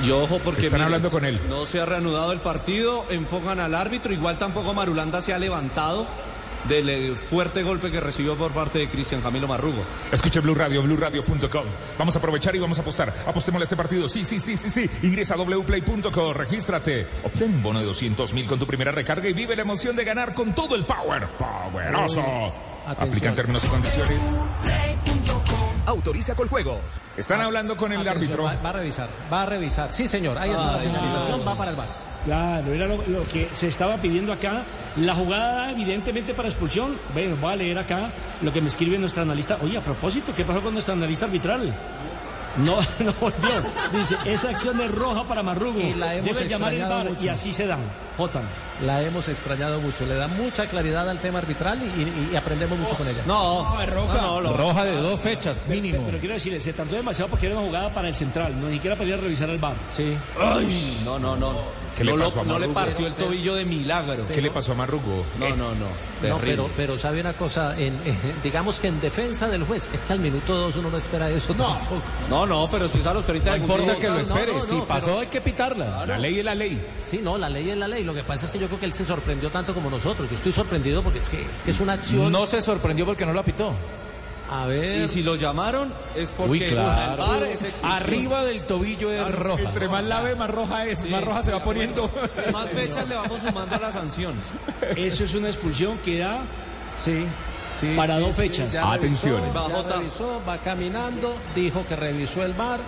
[0.04, 1.38] Y ojo porque Están mire, hablando con él.
[1.48, 6.06] No se ha reanudado el partido, enfocan al árbitro, igual tampoco Marulanda se ha levantado
[6.68, 9.82] del eh, fuerte golpe que recibió por parte de Cristian Camilo Marrugo.
[10.12, 11.64] Escuche Blue Radio, BlueRadio.com.
[11.98, 13.12] Vamos a aprovechar y vamos a apostar.
[13.26, 14.08] Apostémosle a este partido.
[14.08, 14.88] Sí, sí, sí, sí, sí.
[15.02, 17.06] Ingresa a wplay.co, regístrate.
[17.24, 20.04] Obtén un bono de 200 mil con tu primera recarga y vive la emoción de
[20.04, 21.28] ganar con todo el power.
[21.38, 22.20] Poweroso.
[22.86, 23.08] Atención.
[23.08, 24.22] Aplica en términos y condiciones.
[25.86, 26.80] Autoriza con juegos.
[27.16, 28.42] Están hablando con el Atención, árbitro.
[28.44, 29.92] Va, va a revisar, va a revisar.
[29.92, 31.86] Sí, señor, ahí está la señalización, va para el bar.
[32.24, 34.62] Claro, era lo, lo que se estaba pidiendo acá.
[34.96, 36.96] La jugada, evidentemente, para expulsión.
[37.14, 38.10] Bueno, voy a leer acá
[38.42, 39.56] lo que me escribe nuestra analista.
[39.62, 41.72] Oye, a propósito, ¿qué pasó con nuestra analista arbitral?
[42.58, 43.50] No, no volvió.
[43.92, 45.80] Dice, esa acción es roja para Marrugo.
[45.80, 47.24] Debe llamar el bar mucho.
[47.24, 47.80] y así se dan.
[48.16, 48.42] Jota.
[48.84, 52.78] La hemos extrañado mucho, le da mucha claridad al tema arbitral y, y- y aprendemos
[52.78, 53.22] mucho con ella.
[53.26, 54.20] No, es roja.
[54.22, 56.02] no, lo- Roja de dos fechas, Pero, mínimo.
[56.06, 58.58] pero quiero decirle, se tardó demasiado porque era una jugada para el central.
[58.58, 59.74] No ni siquiera para ir a revisar el bar.
[59.94, 60.16] Sí.
[61.04, 61.80] no, no, no.
[61.96, 64.26] ¿Qué le no, lo- pasó a no le partió el tobillo de milagro.
[64.28, 65.22] ¿Qué le pasó a Marrugo?
[65.38, 66.10] No, no, no.
[66.28, 70.00] No, pero, pero sabe una cosa, en, en- digamos que en defensa del juez, es
[70.02, 72.00] que al minuto dos uno no espera eso tampoco.
[72.30, 74.52] No, no, pero si a los 30 No importa que lo no, espere.
[74.54, 76.06] no, si no, pasó, pero- hay que pitarla.
[76.06, 76.80] La ley es la ley.
[77.04, 78.02] Sí, no, la ley es la ley.
[78.04, 80.28] Lo que pasa es que yo creo que él se sorprendió tanto como nosotros.
[80.30, 82.32] Yo estoy sorprendido porque es que es, que es una acción.
[82.32, 83.74] No se sorprendió porque no la pitó.
[84.50, 85.04] A ver.
[85.04, 87.12] Y si lo llamaron es porque Uy, claro.
[87.12, 87.64] el VAR es.
[87.84, 89.62] Arriba del tobillo es roja.
[89.62, 91.08] Entre más la ve, más roja es.
[91.08, 92.10] más roja se va poniendo.
[92.52, 94.44] Más fechas le vamos sumando a las sanciones.
[94.96, 96.40] Eso es una expulsión que da
[96.96, 97.24] Sí.
[97.78, 98.72] Sí, Para sí, dos sí, fechas.
[98.72, 99.36] ya Atención.
[99.40, 102.80] revisó, Va, ya revisó, va caminando, dijo que revisó el bar,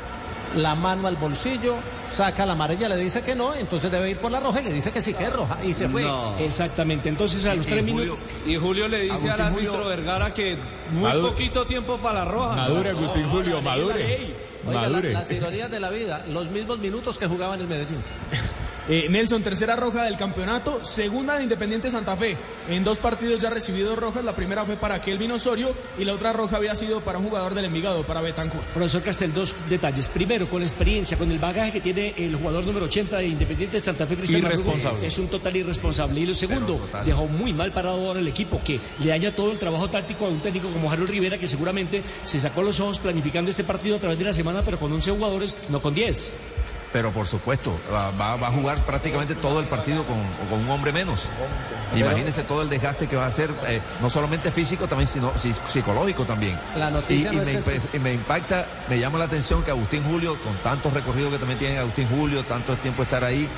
[0.57, 1.77] la mano al bolsillo,
[2.11, 4.73] saca la amarilla, le dice que no, entonces debe ir por la roja y le
[4.73, 6.03] dice que sí que es roja y se fue.
[6.03, 6.37] No.
[6.39, 7.09] Exactamente.
[7.09, 8.19] Entonces a los Y tres Julio- minutos.
[8.47, 10.59] Y Julio le dice Agustín al árbitro Julio- Vergara que
[10.93, 11.29] muy Madure.
[11.31, 12.57] poquito tiempo para la roja.
[12.57, 14.35] Madure, Agustín Julio, madure.
[14.67, 15.13] Oiga, la- Madure.
[15.13, 18.03] las ironías de la vida, los mismos minutos que jugaba en el Medellín.
[18.89, 22.37] Eh, Nelson, tercera roja del campeonato, segunda de Independiente Santa Fe.
[22.69, 26.15] En dos partidos ya ha recibido rojas, la primera fue para Kelvin Osorio y la
[26.15, 28.65] otra roja había sido para un jugador del Envigado, para Betancourt.
[28.69, 30.09] Profesor Castel, dos detalles.
[30.09, 33.79] Primero, con la experiencia, con el bagaje que tiene el jugador número 80 de Independiente
[33.79, 36.21] Santa Fe, Cristian Marrugo, es un total irresponsable.
[36.21, 39.59] Y lo segundo, dejó muy mal parado ahora el equipo, que le daña todo el
[39.59, 43.51] trabajo táctico a un técnico como Harold Rivera, que seguramente se sacó los ojos planificando
[43.51, 46.37] este partido a través de la semana, pero con 11 jugadores, no con 10.
[46.93, 50.19] Pero por supuesto, va, va- a jugar prácticamente todo el partido con,
[50.51, 51.29] con un hombre menos.
[51.95, 55.55] Imagínense todo el desgaste que va a hacer, eh, no solamente físico, también sino psi-
[55.69, 56.59] psicológico también.
[56.77, 57.49] La noticia y, y no es
[58.01, 61.59] me, y impacta, me llama la atención que Agustín Julio, con tantos recorridos que también
[61.59, 63.49] tiene Agustín Julio, tanto tiempo estar ahí,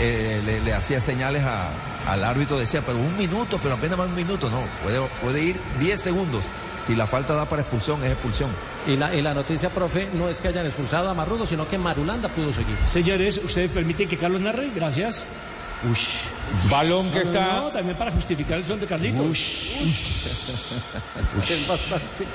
[0.00, 1.70] eh, le, le hacía señales a-
[2.06, 5.60] al árbitro, decía, pero un minuto, pero apenas más un minuto, no, puede, puede ir
[5.78, 6.44] 10 segundos.
[6.86, 8.50] Si la falta da para expulsión, es expulsión.
[8.86, 11.78] Y la, y la noticia, profe, no es que hayan expulsado a Marrugo, sino que
[11.78, 12.76] Marulanda pudo seguir.
[12.84, 14.70] Señores, ¿ustedes permiten que Carlos narre?
[14.74, 15.26] Gracias.
[16.70, 17.56] Balón que No, está.
[17.56, 19.38] no, también para justificar el son de Carlitos.
[21.48, 22.26] Es bastante.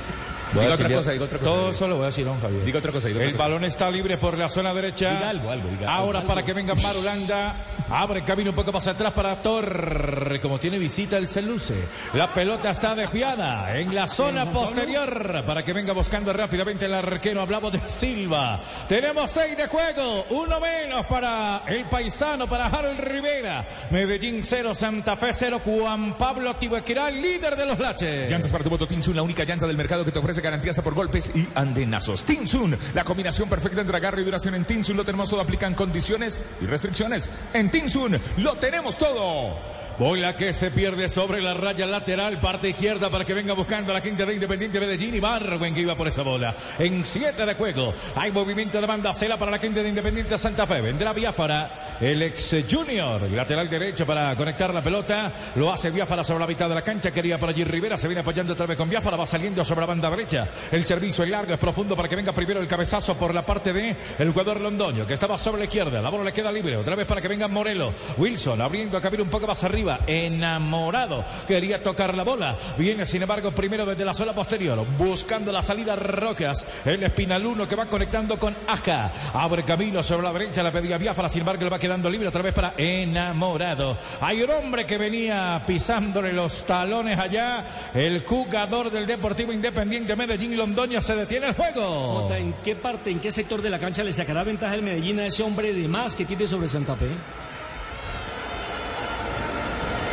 [0.53, 1.51] Voy a Diga otra cosa, diga otra cosa.
[1.51, 2.65] Todo solo voy a decir, don Javier.
[2.65, 3.43] Diga otra cosa, diga otra El cosa.
[3.43, 5.11] balón está libre por la zona derecha.
[5.11, 7.55] Diga algo, algo, diga Ahora para que venga Marulanda.
[7.91, 10.39] Abre camino un poco más atrás para Torre.
[10.39, 11.75] Como tiene visita el Celuce.
[12.13, 15.43] La pelota está desviada en la zona posterior.
[15.45, 17.41] Para que venga buscando rápidamente el arquero.
[17.41, 18.59] Hablamos de Silva.
[18.87, 20.25] Tenemos seis de juego.
[20.31, 23.65] Uno menos para el paisano, para Harold Rivera.
[23.91, 25.61] Medellín 0, Santa Fe 0.
[25.63, 28.29] Juan Pablo Tibaquirá, líder de los Laches.
[28.29, 30.83] Llantas para tu moto Tinsun, la única llanta del mercado que te ofrece garantía hasta
[30.83, 32.23] por golpes y andenazos.
[32.23, 34.97] Tinsun, la combinación perfecta entre agarre y duración en Tinsun.
[34.97, 37.29] Lo tenemos todo, aplican condiciones y restricciones.
[37.53, 39.78] En Tinsun, lo tenemos todo.
[39.99, 43.95] Bola que se pierde sobre la raya lateral, parte izquierda para que venga buscando a
[43.95, 46.55] la quinta de Independiente Medellín y Barwen que iba por esa bola.
[46.79, 50.65] En siete de juego hay movimiento de banda cela para la quinta de Independiente Santa
[50.65, 50.79] Fe.
[50.79, 55.33] Vendrá Biafara, el ex Junior, lateral derecho para conectar la pelota.
[55.55, 57.11] Lo hace Biafara sobre la mitad de la cancha.
[57.11, 59.87] Quería por allí Rivera, se viene apoyando otra vez con Biafara, va saliendo sobre la
[59.87, 60.47] banda derecha.
[60.71, 63.73] El servicio es largo, es profundo para que venga primero el cabezazo por la parte
[63.73, 66.01] de el jugador Londoño que estaba sobre la izquierda.
[66.01, 67.93] La bola le queda libre, otra vez para que venga Morelo.
[68.17, 71.23] Wilson abriendo a cabir un poco más arriba, enamorado.
[71.47, 72.55] Quería tocar la bola.
[72.77, 76.67] Viene, sin embargo, primero desde la zona posterior, buscando la salida Rocas.
[76.85, 79.11] El Espinaluno que va conectando con Aja.
[79.33, 82.41] Abre camino sobre la derecha, la pedía Biafara, sin embargo, le va quedando libre otra
[82.41, 83.97] vez para enamorado.
[84.21, 87.63] Hay un hombre que venía pisándole los talones allá.
[87.93, 92.29] El jugador del Deportivo Independiente Medellín Londoño se detiene el juego.
[92.33, 95.25] ¿en qué parte, en qué sector de la cancha le sacará ventaja el Medellín a
[95.25, 97.07] ese hombre de más que tiene sobre Santa Fe?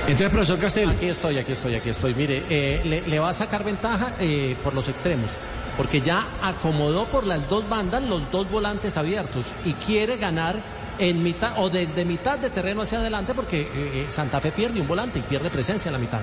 [0.09, 0.89] Entonces, profesor Castel.
[0.91, 2.15] Aquí estoy, aquí estoy, aquí estoy.
[2.15, 5.33] Mire, eh, le, va a sacar ventaja eh, por los extremos,
[5.77, 10.61] porque ya acomodó por las dos bandas los dos volantes abiertos y quiere ganar
[11.01, 14.87] en mitad o desde mitad de terreno hacia adelante, porque eh, Santa Fe pierde un
[14.87, 16.21] volante y pierde presencia en la mitad.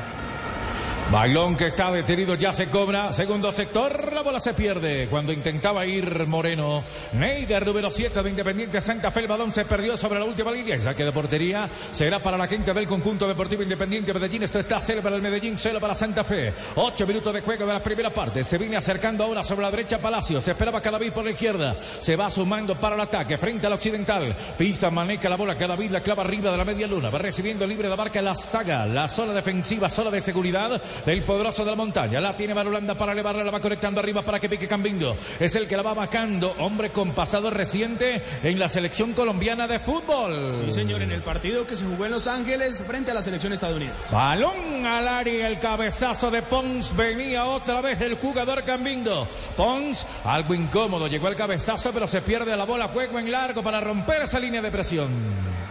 [1.12, 3.14] Balón que está detenido, ya se cobra.
[3.14, 5.08] Segundo sector, la bola se pierde.
[5.10, 6.84] Cuando intentaba ir Moreno.
[7.14, 9.20] Neider, número 7 de Independiente Santa Fe.
[9.20, 10.76] El balón se perdió sobre la última línea.
[10.76, 14.42] Y saque de portería será para la quinta del conjunto deportivo Independiente Medellín.
[14.44, 16.52] Esto está cero para el Medellín, cero para Santa Fe.
[16.78, 18.44] Ocho minutos de juego de la primera parte.
[18.44, 20.42] Se viene acercando ahora sobre la derecha Palacio.
[20.42, 21.76] Se esperaba Cadavid por la izquierda.
[22.00, 24.36] Se va sumando para el ataque frente al occidental.
[24.58, 25.56] Pisa, maneca la bola.
[25.56, 27.12] Cadavid la clava arriba de la media luna.
[27.12, 28.88] Va recibiendo libre de barca la saga.
[28.88, 32.20] La zona defensiva, zona de seguridad del poderoso de la montaña.
[32.20, 35.16] La tiene Marulanda para elevarla, la va conectando arriba para que pique Cambindo.
[35.40, 39.80] Es el que la va vacando, hombre con pasado reciente en la selección colombiana de
[39.80, 40.52] fútbol.
[40.54, 43.54] Sí, señor, en el partido que se jugó en Los Ángeles frente a la selección
[43.54, 44.14] estadounidense.
[44.14, 46.96] Balón al área, el cabezazo de Pons.
[46.96, 49.28] Venía otra vez el jugador Cambindo.
[49.56, 52.88] Pons, algo incómodo, llegó el cabezazo, pero se pierde la bola.
[52.88, 55.63] Juego en largo para romper esa línea de presión.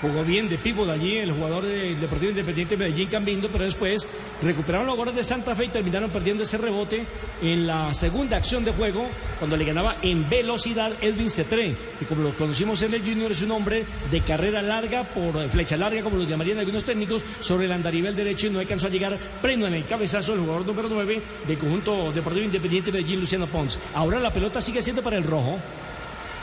[0.00, 4.08] Jugó bien de pívot allí el jugador del Deportivo Independiente Medellín Cambindo, pero después
[4.42, 7.04] recuperaron los goles de Santa Fe y terminaron perdiendo ese rebote
[7.42, 9.06] en la segunda acción de juego,
[9.38, 13.42] cuando le ganaba en velocidad Edwin Cetré, que como lo conocimos en el Junior es
[13.42, 17.72] un hombre de carrera larga, por flecha larga, como lo llamarían algunos técnicos, sobre el
[17.72, 21.22] andarivel derecho y no alcanzó a llegar pleno en el cabezazo el jugador número 9
[21.46, 23.78] del conjunto Deportivo Independiente Medellín, Luciano Pons.
[23.94, 25.58] Ahora la pelota sigue siendo para el rojo.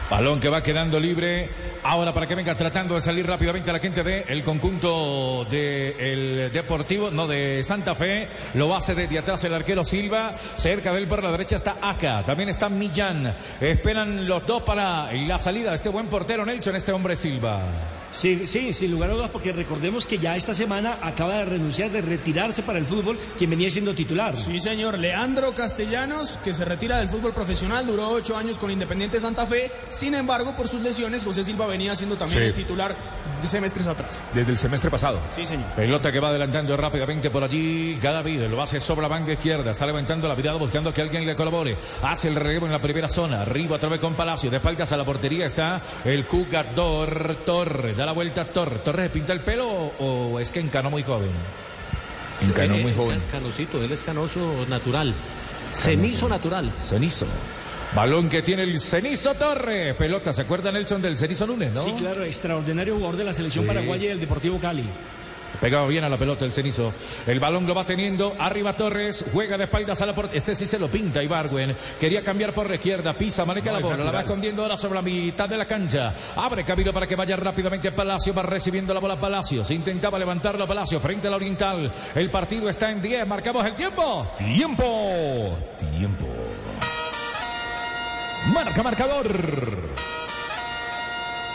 [0.10, 1.50] Balón que va quedando libre.
[1.84, 6.50] Ahora para que venga tratando de salir rápidamente a la gente de el conjunto del
[6.52, 8.28] Deportivo, no de Santa Fe.
[8.54, 10.36] Lo hace desde atrás el arquero Silva.
[10.56, 12.24] Cerca de él por la derecha está Aca.
[12.26, 13.36] También está Millán.
[13.60, 17.60] Esperan los dos para la salida de este buen portero Nelson, este hombre Silva.
[18.12, 21.90] Sí, sí, sin lugar a dudas, porque recordemos que ya esta semana acaba de renunciar,
[21.92, 24.38] de retirarse para el fútbol, quien venía siendo titular.
[24.38, 24.98] Sí, señor.
[24.98, 29.72] Leandro Castellanos, que se retira del fútbol profesional, duró ocho años con Independiente Santa Fe.
[29.90, 32.48] Sin embargo, por sus lesiones, José Silva venía siendo también Sí.
[32.48, 32.96] el titular
[33.42, 34.24] de semestres atrás.
[34.34, 35.20] Desde el semestre pasado.
[35.36, 35.66] Sí, señor.
[35.76, 37.98] Pelota que va adelantando rápidamente por allí.
[38.02, 39.72] Gadavid lo hace sobre la banda izquierda.
[39.72, 41.76] Está levantando la mirada buscando que alguien le colabore.
[42.02, 43.42] Hace el relevo en la primera zona.
[43.42, 44.50] Arriba otra vez con Palacio.
[44.50, 47.97] De espaldas a la portería está el jugador Torres.
[47.98, 48.84] Da la vuelta Torres.
[48.84, 49.96] ¿Torres se pinta el pelo o,
[50.34, 51.30] o es que encanó muy joven?
[52.48, 53.20] Encanó Eh, muy eh, joven.
[53.32, 55.14] can- Canosito, él es canoso natural.
[55.74, 56.72] Cenizo natural.
[56.80, 57.26] Cenizo.
[57.96, 59.96] Balón que tiene el Cenizo Torres.
[59.96, 61.82] Pelota, ¿se acuerda Nelson del Cenizo Lunes, no?
[61.84, 63.68] Sí, claro, extraordinario jugador de la selección Sí.
[63.68, 64.84] paraguaya y del Deportivo Cali.
[65.60, 66.94] Pegaba bien a la pelota el cenizo.
[67.26, 68.36] El balón lo va teniendo.
[68.40, 69.26] Arriba Torres.
[69.34, 70.40] Juega de espaldas a la portería.
[70.40, 71.76] Este sí se lo pinta Ibargüen.
[72.00, 73.14] Quería cambiar por la izquierda.
[73.14, 74.04] Pisa, maneja No, la bola.
[74.04, 76.14] La va escondiendo ahora sobre la mitad de la cancha.
[76.36, 78.34] Abre camino para que vaya rápidamente Palacio.
[78.34, 79.64] Va recibiendo la bola Palacio.
[79.66, 81.92] Se intentaba levantarlo a Palacio frente al Oriental.
[82.16, 83.28] El partido está en 10.
[83.28, 84.28] Marcamos el tiempo.
[84.38, 85.58] Tiempo.
[85.80, 86.28] Tiempo.
[88.54, 89.28] Marca marcador.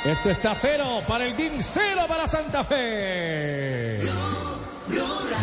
[0.04, 3.98] Esto está cero para el DIM, cero para Santa Fe.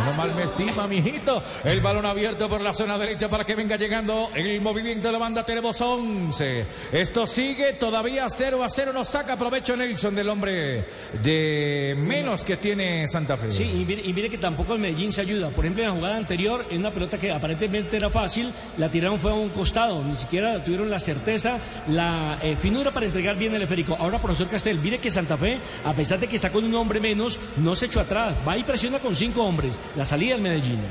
[0.06, 1.44] No mal me estima, mijito.
[1.64, 5.20] El balón abierto por la zona derecha para que venga llegando el movimiento de la
[5.20, 5.46] banda.
[5.46, 6.66] Tenemos 11.
[6.92, 8.94] Esto sigue todavía 0 a 0.
[8.94, 10.86] Nos saca provecho Nelson del hombre
[11.22, 13.50] de menos que tiene Santa Fe.
[13.50, 15.50] Sí, y mire, y mire que tampoco el Medellín se ayuda.
[15.50, 19.20] Por ejemplo, en la jugada anterior, en una pelota que aparentemente era fácil, la tiraron
[19.20, 20.04] fue a un costado.
[20.04, 23.98] Ni siquiera tuvieron la certeza, la eh, finura para entregar bien el esférico.
[24.00, 27.00] Ahora, profesor Castel, mire que Santa Fe, a pesar de que está con un hombre
[27.00, 28.36] menos, no se echó atrás.
[28.48, 29.80] Va y presiona con cinco hombres.
[29.96, 30.82] La salida del Medellín.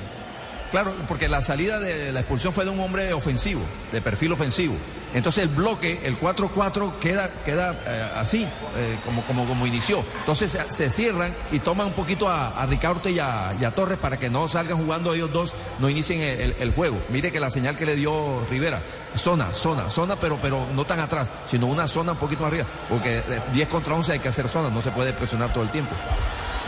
[0.71, 4.77] Claro, porque la salida de la expulsión fue de un hombre ofensivo, de perfil ofensivo.
[5.15, 10.05] Entonces el bloque, el 4-4, queda, queda eh, así, eh, como, como, como inició.
[10.21, 14.29] Entonces se, cierran y toman un poquito a, a Ricaurte y a, Torres para que
[14.29, 17.01] no salgan jugando ellos dos, no inicien el, juego.
[17.09, 18.83] Mire que la señal que le dio Rivera,
[19.17, 22.67] zona, zona, zona, pero, pero no tan atrás, sino una zona un poquito arriba.
[22.91, 25.71] Porque eh, 10 contra 11 hay que hacer zona, no se puede presionar todo el
[25.71, 25.95] tiempo.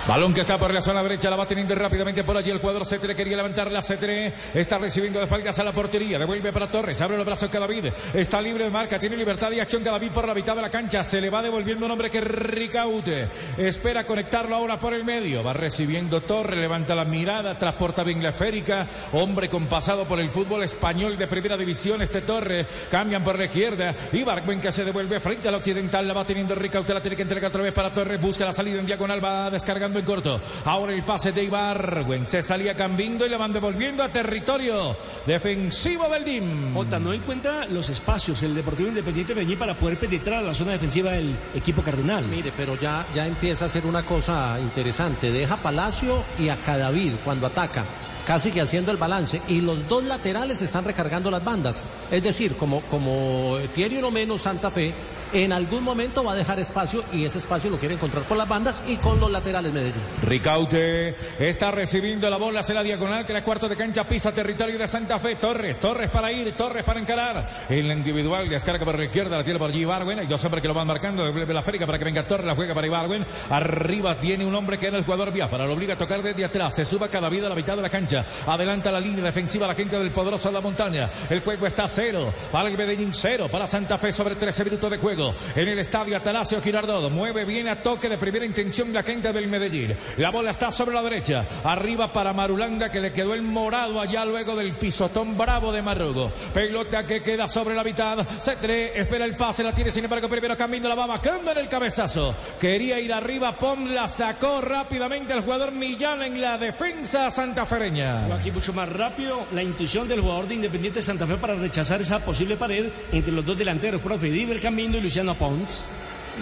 [0.09, 2.85] Balón que está por la zona derecha, la va teniendo rápidamente por allí el cuadro
[2.85, 7.01] Cetre, quería levantar la Cetre, está recibiendo de espaldas a la portería, devuelve para Torres,
[7.01, 10.35] abre los brazos Cadavid, está libre de marca, tiene libertad y acción Cadavid por la
[10.35, 13.29] mitad de la cancha, se le va devolviendo un hombre que Ricaute,
[13.59, 18.31] espera conectarlo ahora por el medio, va recibiendo Torres, levanta la mirada, transporta bien la
[18.31, 23.39] esférica, hombre con pasado por el fútbol español de primera división, este Torres, cambian por
[23.39, 27.03] la izquierda, y Barcuen que se devuelve frente al occidental, la va teniendo Ricaute, la
[27.03, 30.05] tiene que entregar otra vez para Torres, busca la salida en diagonal, va descargando en
[30.05, 30.41] corto.
[30.65, 32.27] Ahora el pase de Ibargüen.
[32.27, 36.75] Se salía cambiando y le van devolviendo a territorio defensivo del DIM.
[36.75, 40.55] Jota no encuentra los espacios el Deportivo Independiente de Medellín para poder penetrar a la
[40.55, 42.27] zona defensiva del equipo cardenal.
[42.27, 45.31] Mire, pero ya, ya empieza a hacer una cosa interesante.
[45.31, 47.85] Deja Palacio y a Cadavid cuando ataca.
[48.27, 49.43] Casi que haciendo el balance.
[49.49, 51.81] Y los dos laterales están recargando las bandas.
[52.11, 54.95] Es decir, como, como tiene uno menos Santa Fe,
[55.33, 58.49] en algún momento va a dejar espacio y ese espacio lo quiere encontrar por las
[58.49, 60.03] bandas y con los laterales Medellín.
[60.23, 64.87] Ricaute está recibiendo la bola hacia la diagonal que cuarto de cancha pisa territorio de
[64.87, 65.37] Santa Fe.
[65.37, 67.49] Torres, Torres para ir, Torres para encarar.
[67.69, 70.19] En la individual descarga por la izquierda, la tiene por allí Ibargüen.
[70.19, 71.25] Hay dos hombres que lo van marcando.
[71.25, 73.25] Devuelve la férica para que venga Torres, la juega para Ibargüen.
[73.51, 75.67] Arriba tiene un hombre que era el jugador Biafara.
[75.67, 76.75] Lo obliga a tocar desde atrás.
[76.75, 78.25] Se suba cada vida a la mitad de la cancha.
[78.47, 81.09] Adelanta la línea defensiva la gente del poderoso de la montaña.
[81.29, 82.33] El juego está cero.
[82.53, 83.49] Para el Medellín cero.
[83.51, 85.20] Para Santa Fe sobre 13 minutos de juego.
[85.55, 87.11] En el estadio Atanasio Girardot.
[87.11, 89.95] Mueve bien a toque de primera intención la gente del Medellín.
[90.17, 91.45] La bola está sobre la derecha.
[91.65, 96.33] Arriba para Marulanda que le quedó el morado allá luego del pisotón bravo de Marrugo.
[96.55, 98.27] Pelota que queda sobre la mitad.
[98.41, 99.63] Cetre espera el pase.
[99.63, 102.35] La tiene sin embargo primero Camino la va bajando en el cabezazo.
[102.61, 103.59] Quería ir arriba.
[103.59, 108.35] Pom la sacó rápidamente el jugador Millán en la defensa santafereña.
[108.35, 112.19] Aquí mucho más rápido la intuición del jugador de Independiente Santa Fe para rechazar esa
[112.21, 115.01] posible pared entre los dos delanteros, profe Diver Camino y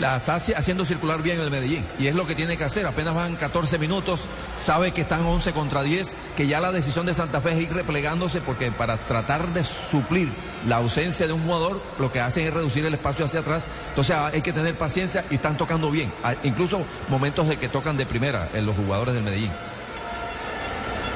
[0.01, 1.85] La está haci- haciendo circular bien el Medellín.
[1.99, 2.87] Y es lo que tiene que hacer.
[2.87, 4.21] Apenas van 14 minutos.
[4.61, 6.15] Sabe que están 11 contra 10.
[6.37, 10.31] Que ya la decisión de Santa Fe es ir replegándose porque para tratar de suplir
[10.69, 13.65] la ausencia de un jugador, lo que hacen es reducir el espacio hacia atrás.
[13.89, 16.13] Entonces ah, hay que tener paciencia y están tocando bien.
[16.23, 19.51] Ah, Incluso momentos de que tocan de primera en los jugadores del Medellín.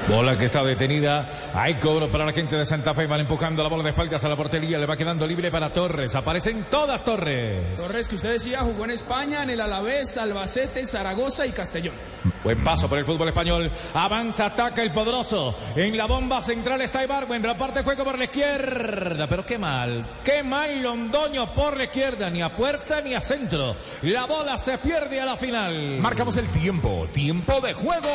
[0.08, 1.52] Bola que está detenida.
[1.54, 3.06] Hay cobro para la gente de Santa Fe.
[3.06, 4.78] Van empujando la bola de espaldas a la portería.
[4.78, 6.14] Le va quedando libre para Torres.
[6.16, 7.74] Aparecen todas Torres.
[7.76, 11.94] Torres, que usted decía, jugó en España, en el Alavés, Albacete, Zaragoza y Castellón.
[12.42, 13.70] Buen paso por el fútbol español.
[13.94, 15.54] Avanza, ataca el poderoso.
[15.76, 17.42] En la bomba central está Ibargüen.
[17.42, 19.26] Reparte juego por la izquierda.
[19.28, 20.18] Pero qué mal.
[20.24, 22.28] Qué mal Londoño por la izquierda.
[22.28, 23.76] Ni a puerta ni a centro.
[24.02, 25.98] La bola se pierde a la final.
[26.00, 27.06] Marcamos el tiempo.
[27.12, 28.08] Tiempo de juego.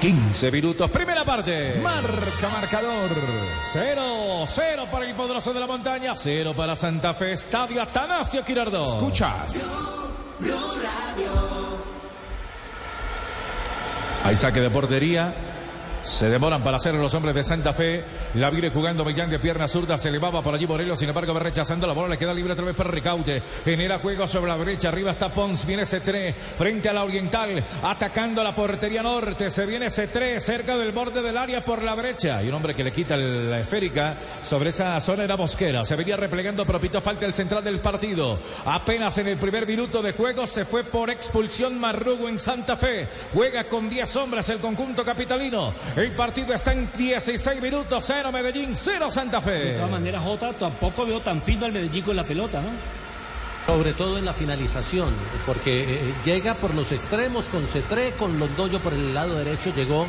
[0.00, 0.90] 15 minutos.
[0.90, 1.80] Primera parte.
[1.82, 3.10] Marca marcador.
[3.72, 6.14] 0, 0 para el poderoso de la montaña.
[6.14, 7.32] 0 para Santa Fe.
[7.32, 8.88] Estadio Atanasio Girardot.
[8.88, 9.66] Escuchas.
[14.24, 15.57] Hay saque de portería.
[16.02, 18.04] Se demoran para hacer los hombres de Santa Fe.
[18.34, 19.98] La viene jugando Millán de pierna zurda.
[19.98, 20.98] Se elevaba por allí Morelos.
[20.98, 22.08] Sin embargo, va rechazando la bola.
[22.08, 23.42] Le queda libre otra vez para Ricaute.
[23.64, 24.88] Genera juego sobre la derecha.
[24.88, 25.66] Arriba está Pons.
[25.66, 27.62] Viene C3 frente a la Oriental.
[27.82, 29.50] Atacando la portería norte.
[29.50, 32.42] Se viene C3 cerca del borde del área por la brecha.
[32.42, 35.84] Y un hombre que le quita la esférica sobre esa zona era Mosquera.
[35.84, 38.38] Se venía replegando, pero pitó falta el central del partido.
[38.64, 43.06] Apenas en el primer minuto de juego se fue por expulsión Marrugo en Santa Fe.
[43.34, 45.72] Juega con 10 hombres el conjunto capitalino.
[45.96, 48.04] El partido está en 16 minutos.
[48.06, 49.74] 0 Medellín, 0 Santa De Fe.
[49.74, 52.68] todas maneras, Jota, tampoco veo tan fino al Medellín con la pelota, ¿no?
[53.66, 55.12] Sobre todo en la finalización,
[55.44, 60.06] porque eh, llega por los extremos con Cetré, con Londoño por el lado derecho, llegó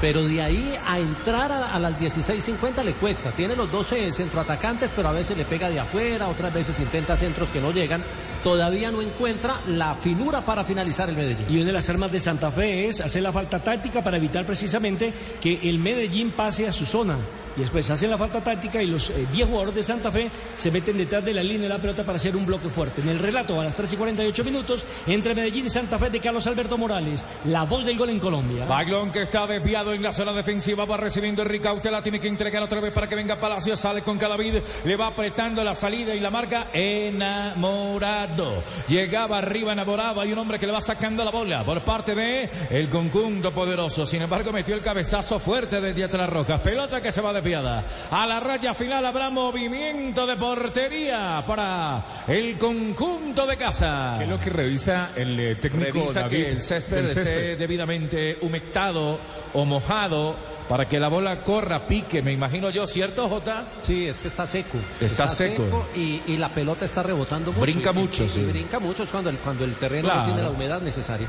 [0.00, 3.30] pero de ahí a entrar a, a las 16.50 le cuesta.
[3.32, 7.50] Tiene los 12 centroatacantes, pero a veces le pega de afuera, otras veces intenta centros
[7.50, 8.02] que no llegan.
[8.42, 11.46] Todavía no encuentra la finura para finalizar el Medellín.
[11.48, 14.46] Y una de las armas de Santa Fe es hacer la falta táctica para evitar
[14.46, 17.18] precisamente que el Medellín pase a su zona.
[17.60, 20.96] Después hacen la falta táctica y los eh, 10 jugadores de Santa Fe se meten
[20.96, 23.02] detrás de la línea de la pelota para hacer un bloque fuerte.
[23.02, 26.20] En el relato a las 3 y 48 minutos entre Medellín y Santa Fe de
[26.20, 28.64] Carlos Alberto Morales, la voz del gol en Colombia.
[28.64, 32.62] Balón que está desviado en la zona defensiva, va recibiendo Enrique Autela, tiene que entregar
[32.62, 36.20] otra vez para que venga Palacio, sale con Cadavid, le va apretando la salida y
[36.20, 38.62] la marca enamorado.
[38.88, 42.48] Llegaba arriba enamorado, hay un hombre que le va sacando la bola por parte de
[42.70, 44.06] el conjunto poderoso.
[44.06, 46.60] Sin embargo, metió el cabezazo fuerte desde atrás Rojas.
[46.60, 47.84] Pelota que se va desviada.
[48.10, 54.14] A la raya final habrá movimiento de portería para el conjunto de casa.
[54.18, 57.56] ¿Qué es lo que revisa el eh, técnico Revisa David que el césped del esté
[57.56, 59.18] debidamente humectado
[59.54, 60.36] o mojado
[60.68, 63.64] para que la bola corra, pique, me imagino yo, ¿cierto, Jota?
[63.82, 64.78] Sí, es que está seco.
[65.00, 65.88] Está seco.
[65.96, 67.62] y, y la pelota está rebotando mucho.
[67.62, 68.40] Brinca Y- mucho, y- y sí.
[68.42, 70.20] Brinca mucho es cuando el, cuando el terreno Claro.
[70.20, 71.26] no tiene la humedad necesaria.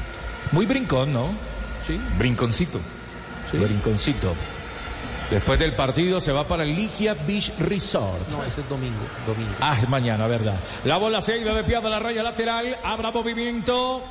[0.52, 1.30] Muy brincón, ¿no?
[1.88, 2.00] Sí.
[2.20, 2.80] Brinconcito.
[3.52, 4.34] Brinconcito.
[5.32, 8.28] Después del partido se va para el Ligia Beach Resort.
[8.30, 9.00] No, ese es domingo.
[9.26, 9.54] domingo.
[9.62, 10.60] Ah, es mañana, verdad.
[10.84, 12.78] La bola se ido desviada a la raya lateral.
[12.84, 14.04] Habrá movimiento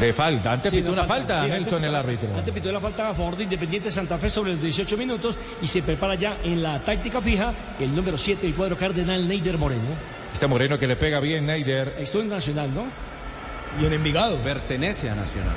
[0.00, 0.52] de falta.
[0.54, 2.28] Antes Sí, pitó no, una falta, sí, Nelson, antes- el árbitro.
[2.36, 5.66] Antes pitó la falta a favor de Independiente Santa Fe sobre los 18 minutos y
[5.68, 9.88] se prepara ya en la táctica fija el número 7 del cuadro cardenal Neider Moreno.
[10.32, 11.94] Este Moreno que le pega bien, Neider.
[11.98, 12.84] Estuvo en Nacional, ¿no?
[13.80, 14.36] Y en Envigado.
[14.38, 15.54] Pertenece a Nacional.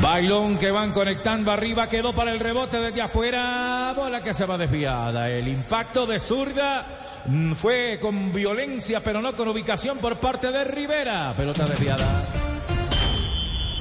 [0.00, 3.92] Bailón que van conectando arriba, quedó para el rebote desde afuera.
[3.96, 5.30] Bola que se va desviada.
[5.30, 6.86] El impacto de zurda
[7.26, 11.34] mm, fue con violencia, pero no con ubicación por parte de Rivera.
[11.36, 12.24] Pelota desviada.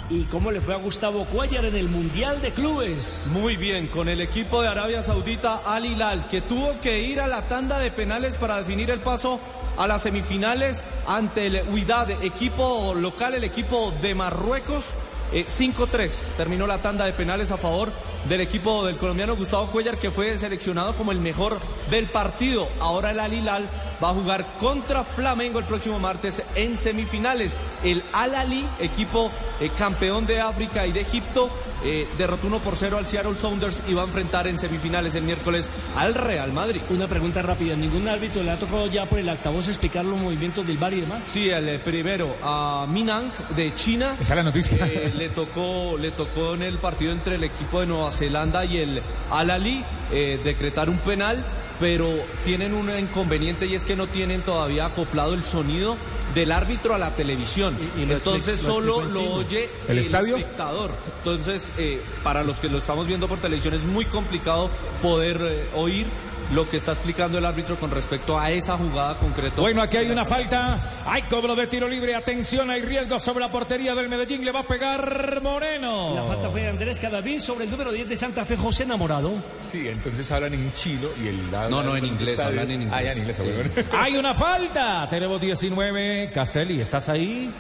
[0.10, 3.24] ¿Y cómo le fue a Gustavo Cuellar en el Mundial de Clubes?
[3.28, 7.28] Muy bien, con el equipo de Arabia Saudita Al Hilal, que tuvo que ir a
[7.28, 9.40] la tanda de penales para definir el paso
[9.78, 14.94] a las semifinales ante el Huidad, equipo local, el equipo de Marruecos.
[15.34, 17.92] Eh, 5-3 terminó la tanda de penales a favor
[18.30, 21.60] del equipo del colombiano Gustavo Cuellar, que fue seleccionado como el mejor
[21.90, 22.68] del partido.
[22.80, 23.68] Ahora el Al Hilal
[24.04, 27.58] va a jugar contra Flamengo el próximo martes en semifinales.
[27.84, 31.50] El Al Ali, equipo eh, campeón de África y de Egipto,
[31.86, 35.24] eh, derrotó 1 por 0 al Seattle Sounders y va a enfrentar en semifinales el
[35.24, 36.82] miércoles al Real Madrid.
[36.90, 40.66] Una pregunta rápida, ¿ningún árbitro le ha tocado ya por el altavoz explicar los movimientos
[40.66, 41.24] del bar y demás?
[41.24, 44.16] Sí, el eh, primero a Minang de China.
[44.20, 44.86] Esa es la noticia.
[44.86, 48.78] Eh, le tocó le tocó en el partido entre el equipo de Nueva Zelanda y
[48.78, 51.44] el Al Ali eh, decretar un penal,
[51.80, 52.10] pero
[52.46, 55.98] tienen un inconveniente y es que no tienen todavía acoplado el sonido
[56.34, 57.76] del árbitro a la televisión.
[57.98, 60.38] Y- y lo Entonces solo lo oye ¿El estadio?
[60.38, 60.92] espectador.
[61.20, 64.70] Entonces, eh, para los que lo estamos viendo por televisión es muy complicado
[65.02, 66.08] poder eh, oír
[66.52, 69.60] lo que está explicando el árbitro con respecto a esa jugada concreta.
[69.62, 70.78] Bueno, aquí hay una falta.
[71.06, 72.16] Hay cobro de tiro libre.
[72.16, 74.44] Atención, hay riesgo sobre la portería del Medellín.
[74.46, 76.14] Le va a pegar Moreno.
[76.16, 79.32] La falta fue de Andrés Cadavid sobre el número 10 de Santa Fe, José Enamorado.
[79.64, 83.14] Sí, entonces hablan en chino y el No, no, en inglés, hablan en Ah, ya
[83.16, 83.40] inglés.
[83.40, 83.72] en inglés.
[83.76, 83.82] Sí.
[83.84, 83.90] bueno.
[84.04, 85.08] Hay una falta.
[85.10, 86.32] Tenemos 19.
[86.34, 87.52] Castelli, ¿estás ahí?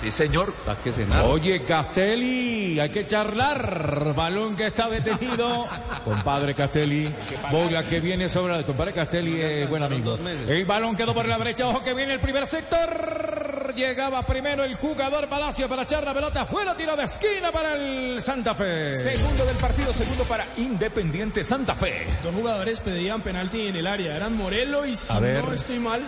[0.00, 0.54] Sí, señor.
[0.92, 1.24] Cenar.
[1.26, 4.14] Oye, Castelli, hay que charlar.
[4.14, 5.66] Balón que está detenido.
[6.04, 7.12] Compadre Castelli.
[7.50, 8.62] Bola que viene sobre la.
[8.64, 10.16] Compadre Castelli es buen amigo.
[10.46, 11.66] El balón quedó por la derecha.
[11.66, 13.74] Ojo que viene el primer sector.
[13.74, 16.76] Llegaba primero el jugador Palacio para echar la pelota fuera.
[16.76, 18.94] Tiro de esquina para el Santa Fe.
[18.94, 22.06] Segundo del partido, segundo para Independiente Santa Fe.
[22.22, 24.14] Dos jugadores pedían penalti en el área.
[24.16, 25.44] Eran Morelo y si A ver.
[25.44, 26.00] no estoy mal,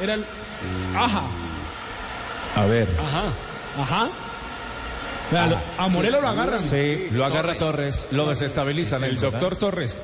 [0.00, 0.24] era el.
[0.96, 1.22] Aja.
[2.56, 2.88] A ver.
[3.00, 3.24] Ajá.
[3.82, 4.08] Ajá.
[5.30, 6.60] Vea, lo- a Morelo lo agarran.
[6.60, 7.58] Sí, lo agarra Torres.
[8.02, 8.08] Torres.
[8.12, 9.04] Lo desestabilizan.
[9.04, 10.02] El doctor Torres.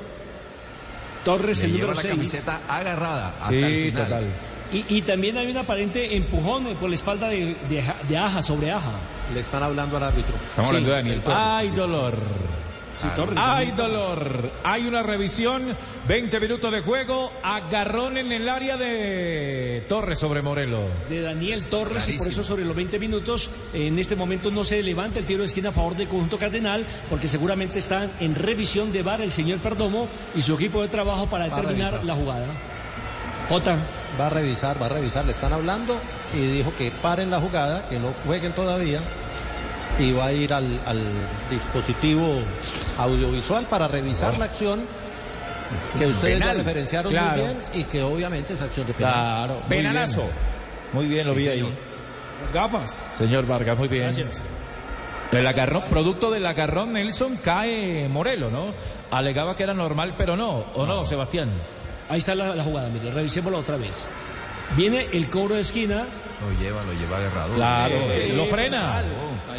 [1.25, 2.15] Torres, el lleva número la 6.
[2.15, 4.03] camiseta agarrada hasta el final.
[4.05, 4.25] total.
[4.73, 8.43] Y, y también hay un aparente empujón eh, por la espalda de, de, de Aja,
[8.43, 8.91] sobre Aja.
[9.33, 10.35] Le están hablando al árbitro.
[10.49, 10.77] Estamos Sí.
[10.77, 11.39] hablando de Daniel Torres.
[11.41, 12.15] Ay, dolor.
[13.03, 13.39] Sí, Torres.
[13.41, 14.51] Hay dolor.
[14.65, 15.65] Hay una revisión.
[16.07, 17.33] 20 minutos de juego.
[17.43, 20.83] Agarrón en el área de Torres sobre Morelo.
[21.09, 24.83] de Daniel Torres y por eso sobre los 20 minutos en este momento no se
[24.83, 28.93] levanta el tiro de esquina a favor del conjunto cardenal porque seguramente están en revisión
[28.93, 32.47] de VAR el señor Perdomo y su equipo de trabajo para Va determinar la jugada.
[33.49, 33.77] Jota,
[34.21, 35.25] Va a revisar, va a revisar.
[35.25, 35.97] Le están hablando
[36.35, 39.01] y dijo que paren la jugada, que no jueguen todavía.
[39.99, 41.01] Y va a ir al, al
[41.51, 42.41] dispositivo
[42.99, 44.85] audiovisual para revisar la acción
[45.99, 46.49] que ustedes Penal.
[46.57, 47.31] ya referenciaron Claro.
[47.31, 49.13] muy bien y que obviamente es acción de penal.
[49.13, 49.55] Claro.
[49.61, 50.21] muy Penalazo.
[50.23, 50.33] bien.
[50.93, 51.69] Muy bien, lo Sí, vi señor.
[51.69, 51.79] ahí.
[52.43, 52.99] Las gafas.
[53.17, 54.05] Señor Vargas, muy bien.
[54.05, 54.43] Gracias.
[55.31, 58.75] El agarrón, producto del agarrón Nelson cae Morelo, ¿no?
[59.11, 61.51] Alegaba que era normal, pero no, ¿o no, Sebastián?
[62.09, 64.09] Ahí está la, la jugada, mire, revisémosla otra vez.
[64.77, 66.05] Viene el cobro de esquina,
[66.41, 67.55] Lo lleva, lo lleva agarrado.
[67.55, 69.03] Claro, Sí, lo frena.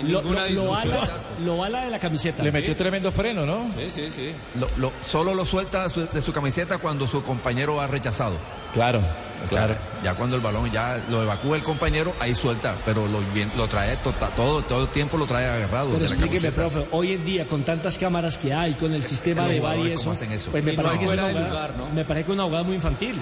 [0.04, 1.08] No lo, lo- lo ala,
[1.46, 2.44] lo ala de la camiseta.
[2.44, 3.70] Le metió tremendo freno, ¿no?
[3.78, 4.32] Sí, sí, sí.
[4.60, 8.36] Lo- lo- solo lo suelta su- de su camiseta cuando su compañero ha rechazado.
[8.74, 9.02] Claro,
[9.44, 13.20] O sea, Ya cuando el balón ya lo evacúa el compañero, ahí suelta, pero lo,
[13.58, 15.92] lo trae to- todo, todo el tiempo lo trae agarrado.
[15.92, 19.60] Pero explíqueme, profe, hoy en día con tantas cámaras que hay, con el sistema de
[19.60, 21.90] VAR y jugadores eso, pues me Y no parece, que es una lugar, ¿no?
[21.90, 23.20] me parece que es una jugada muy infantil.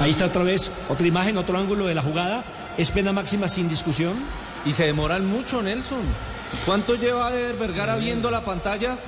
[0.00, 2.42] Ahí está otra vez, otra imagen, otro ángulo de la jugada.
[2.78, 4.14] Es pena máxima sin discusión.
[4.64, 6.02] Y se demoran mucho, Nelson.
[6.66, 8.98] ¿Cuánto lleva Eder Vergara viendo la pantalla?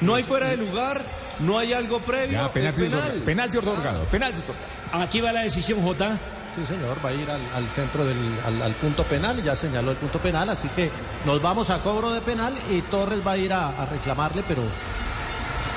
[0.00, 1.02] No hay fuera de lugar,
[1.40, 2.98] no hay algo previo, Ya, es penalti, penal.
[3.00, 5.02] otorgado, penalti otorgado, penalti otorgado.
[5.04, 6.16] Aquí va la decisión, J.
[6.54, 8.16] Sí, señor, va a ir al, al centro del
[8.46, 10.90] al, al punto penal, ya señaló el punto penal, así que
[11.24, 14.62] nos vamos a cobro de penal y Torres va a ir a, a reclamarle, pero...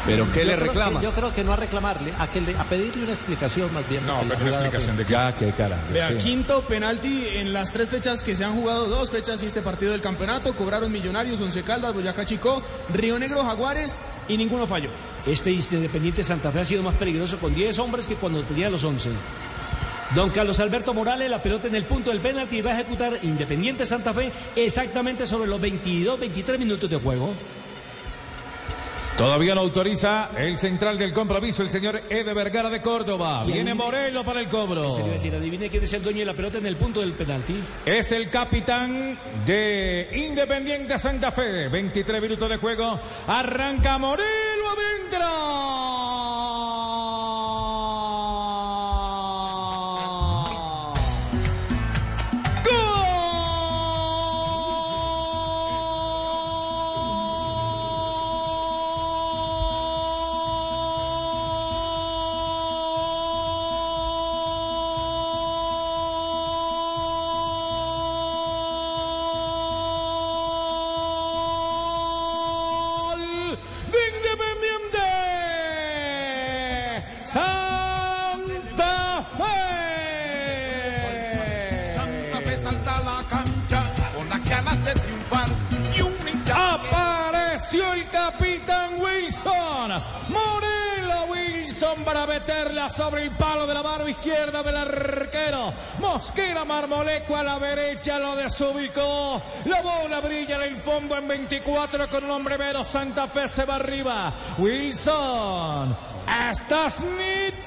[0.09, 0.99] ¿Pero qué Yo le creo reclama?
[0.99, 3.87] que- yo creo que no a reclamarle, a, que le- a pedirle una explicación más
[3.89, 4.05] bien.
[4.05, 5.77] No, pero una explicación de Ya, qué cara.
[5.93, 6.17] Vea, Sí.
[6.17, 9.91] quinto penalti en las tres fechas que se han jugado, dos fechas y este partido
[9.91, 10.53] del campeonato.
[10.55, 12.61] Cobraron Millonarios, Once Caldas, Boyacá Chicó,
[12.93, 14.89] Río Negro, Jaguares y ninguno falló.
[15.25, 18.83] Este Independiente Santa Fe ha sido más peligroso con 10 hombres que cuando tenía los
[18.83, 19.09] 11.
[20.15, 23.19] Don Carlos Alberto Morales, la pelota en el punto del penalti y va a ejecutar
[23.21, 27.33] Independiente Santa Fe exactamente sobre los 22, 23 minutos de juego.
[29.19, 33.43] Todavía no autoriza el central del compromiso, el señor Ede Vergara de Córdoba.
[33.45, 34.95] Y Viene adivine- Morelo para el cobro.
[34.95, 37.61] A decir, adivine quién es el dueño de la pelota en el punto del penalti.
[37.85, 41.67] Es el capitán de Independiente Santa Fe.
[41.67, 42.97] 23 minutos de juego.
[43.27, 46.18] Arranca Morelo adentro.
[92.99, 95.71] Sobre el palo de la barba izquierda del arquero.
[96.01, 99.41] Mosquera Marmoleco a la derecha lo desubicó.
[99.63, 102.87] La bola brilla en el fondo en 24 con un hombre menos.
[102.87, 104.33] Santa Fe se va arriba.
[104.57, 105.95] Wilson.
[106.51, 107.58] Estás nítido.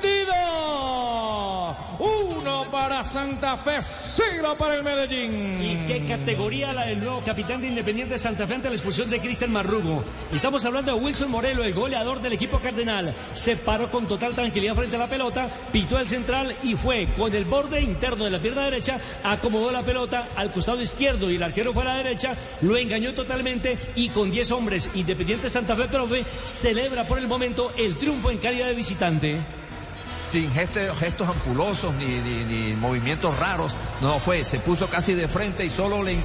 [2.72, 5.62] Para Santa Fe, cero para el Medellín.
[5.62, 9.20] ¿Y qué categoría la del nuevo capitán de Independiente Santa Fe ante la expulsión de
[9.20, 10.02] Cristian Marrugo?
[10.32, 13.14] Estamos hablando de Wilson Morelo, el goleador del equipo cardenal.
[13.34, 17.34] Se paró con total tranquilidad frente a la pelota, pitó el central y fue con
[17.34, 21.42] el borde interno de la pierna derecha, acomodó la pelota al costado izquierdo y el
[21.42, 25.88] arquero fue a la derecha, lo engañó totalmente y con 10 hombres Independiente Santa Fe,
[25.88, 29.61] profe, celebra por el momento el triunfo en calidad de visitante.
[30.32, 33.76] Sin gestos, gestos ampulosos ni, movimientos raros.
[34.00, 36.16] No fue, se puso casi de frente y solo le-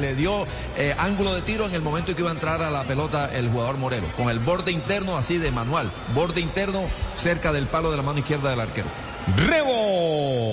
[0.00, 2.70] le dio eh, ángulo de tiro en el momento en que iba a entrar a
[2.72, 4.08] la pelota el jugador Moreno.
[4.16, 5.92] Con el borde interno así de manual.
[6.12, 8.88] Borde interno cerca del palo de la mano izquierda del arquero.
[9.36, 10.52] Rebo.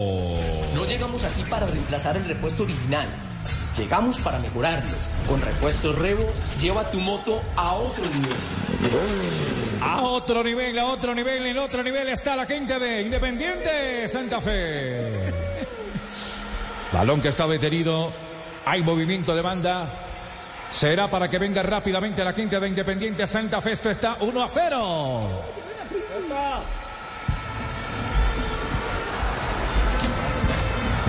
[0.00, 3.06] No llegamos aquí para reemplazar el repuesto original.
[3.76, 4.96] Llegamos para mejorarlo.
[5.28, 6.24] Con repuestos Revo,
[6.58, 8.36] lleva tu moto a otro nivel.
[9.82, 14.40] A otro nivel, a otro nivel, en otro nivel está la gente de Independiente Santa
[14.40, 15.34] Fe.
[16.92, 18.10] Balón que está detenido.
[18.64, 19.86] Hay movimiento de banda.
[20.70, 23.72] Será para que venga rápidamente la quinta de Independiente Santa Fe.
[23.72, 25.60] Esto está 1 a 0.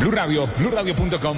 [0.01, 1.37] Blue Radio, BlueRadio.com.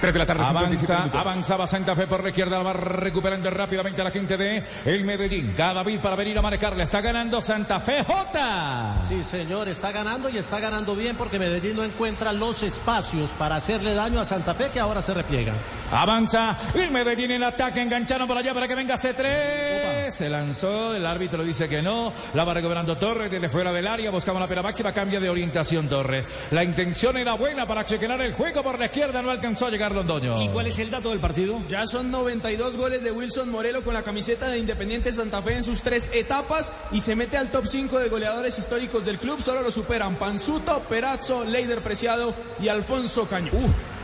[0.00, 4.00] 3 de la tarde, 57 Avanza, avanzaba Santa Fe por la izquierda, va recuperando rápidamente
[4.00, 5.54] a la gente de el Medellín.
[5.54, 9.02] David para venir a marcarle, está ganando Santa Fe J.
[9.06, 13.56] Sí, señor, está ganando y está ganando bien porque Medellín no encuentra los espacios para
[13.56, 15.52] hacerle daño a Santa Fe que ahora se repliega.
[15.92, 19.99] Avanza el Medellín en ataque, engancharon por allá para que venga C3.
[20.10, 22.12] Se lanzó, el árbitro dice que no.
[22.34, 24.10] La va recuperando Torres desde fuera del área.
[24.10, 26.24] Buscamos la pena máxima, cambia de orientación Torres.
[26.50, 29.94] La intención era buena para chequear el juego por la izquierda, no alcanzó a llegar
[29.94, 30.42] Londoño.
[30.42, 31.60] ¿Y cuál es el dato del partido?
[31.68, 35.64] Ya son 92 goles de Wilson Morelo con la camiseta de Independiente Santa Fe en
[35.64, 39.40] sus tres etapas y se mete al top 5 de goleadores históricos del club.
[39.40, 43.52] Solo lo superan Panzuto, Perazzo, Leider Preciado y Alfonso Caño.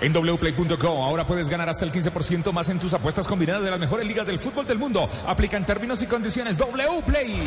[0.01, 3.79] En wplay.co ahora puedes ganar hasta el 15% más en tus apuestas combinadas de las
[3.81, 5.09] mejores ligas del fútbol del mundo.
[5.27, 6.57] Aplican términos y condiciones.
[6.59, 7.39] Wplay.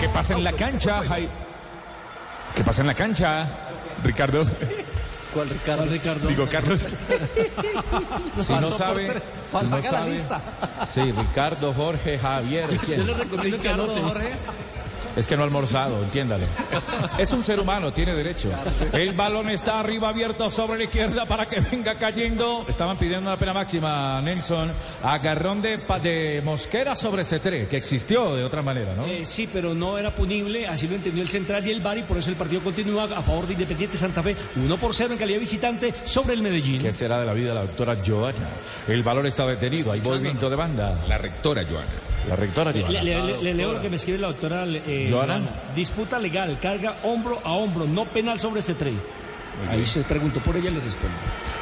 [0.00, 1.00] ¿Qué pasa en la cancha?
[1.02, 1.28] Jai-
[2.56, 3.48] ¿Qué pasa en la cancha?
[4.02, 4.44] Ricardo.
[5.34, 5.84] ¿Cuál Ricardo?
[5.86, 6.28] Ricardo?
[6.28, 6.88] Digo, Carlos.
[8.40, 9.10] Si no sabe,
[9.50, 10.40] si no saca la sabe- lista.
[10.92, 12.68] Sí, Ricardo, Jorge, Javier.
[12.84, 13.00] ¿quién?
[13.00, 14.04] Yo le recomiendo que Ricardo, anoten.
[14.04, 14.32] Jorge.
[15.18, 16.46] Es que no ha almorzado, entiéndalo.
[17.18, 18.52] Es un ser humano, tiene derecho.
[18.92, 22.64] El balón está arriba abierto sobre la izquierda para que venga cayendo.
[22.68, 24.70] Estaban pidiendo una pena máxima, Nelson.
[25.02, 29.06] Agarrón de, Mosquera sobre C3, que existió de otra manera, ¿no?
[29.06, 32.02] Eh, sí, pero no era punible, así lo entendió el central y el VAR y
[32.02, 35.18] por eso el partido continúa a favor de Independiente Santa Fe, 1 por 0 en
[35.18, 36.80] calidad visitante sobre el Medellín.
[36.80, 38.50] ¿Qué será de la vida de la doctora Joana?
[38.86, 41.04] El valor está detenido, hay movimiento de banda.
[41.08, 42.07] La rectora, Joana.
[42.28, 43.02] La rectora Le, Joana.
[43.02, 45.34] le- le- le leo lo que me escribe la doctora eh, Joana.
[45.34, 45.50] Joana.
[45.74, 49.00] Disputa legal, carga hombro a hombro, no penal sobre este tren.
[49.68, 51.16] Ahí se preguntó por ella y le respondo.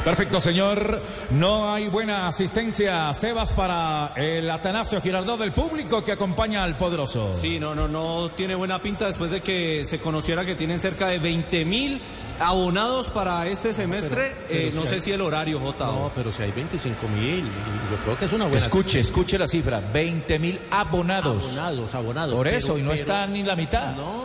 [0.05, 1.01] Perfecto, señor.
[1.31, 7.35] No hay buena asistencia, Sebas, para el Atanasio Girardot del público que acompaña al poderoso.
[7.37, 11.09] Sí, no, no, no tiene buena pinta después de que se conociera que tienen cerca
[11.09, 12.01] de 20 mil
[12.41, 14.33] abonados para este semestre.
[14.33, 15.87] Pero- pero Eh, si no hay- sé si el horario, Jota.
[15.87, 18.59] No, pero si hay 25 mil, yo creo que es una buena.
[18.59, 21.53] Escuche, escuche la cifra, 20 mil abonados.
[21.59, 22.35] Abonados, abonados.
[22.37, 23.95] Por pero- eso, y no pero- está ni la mitad.
[23.97, 24.25] No.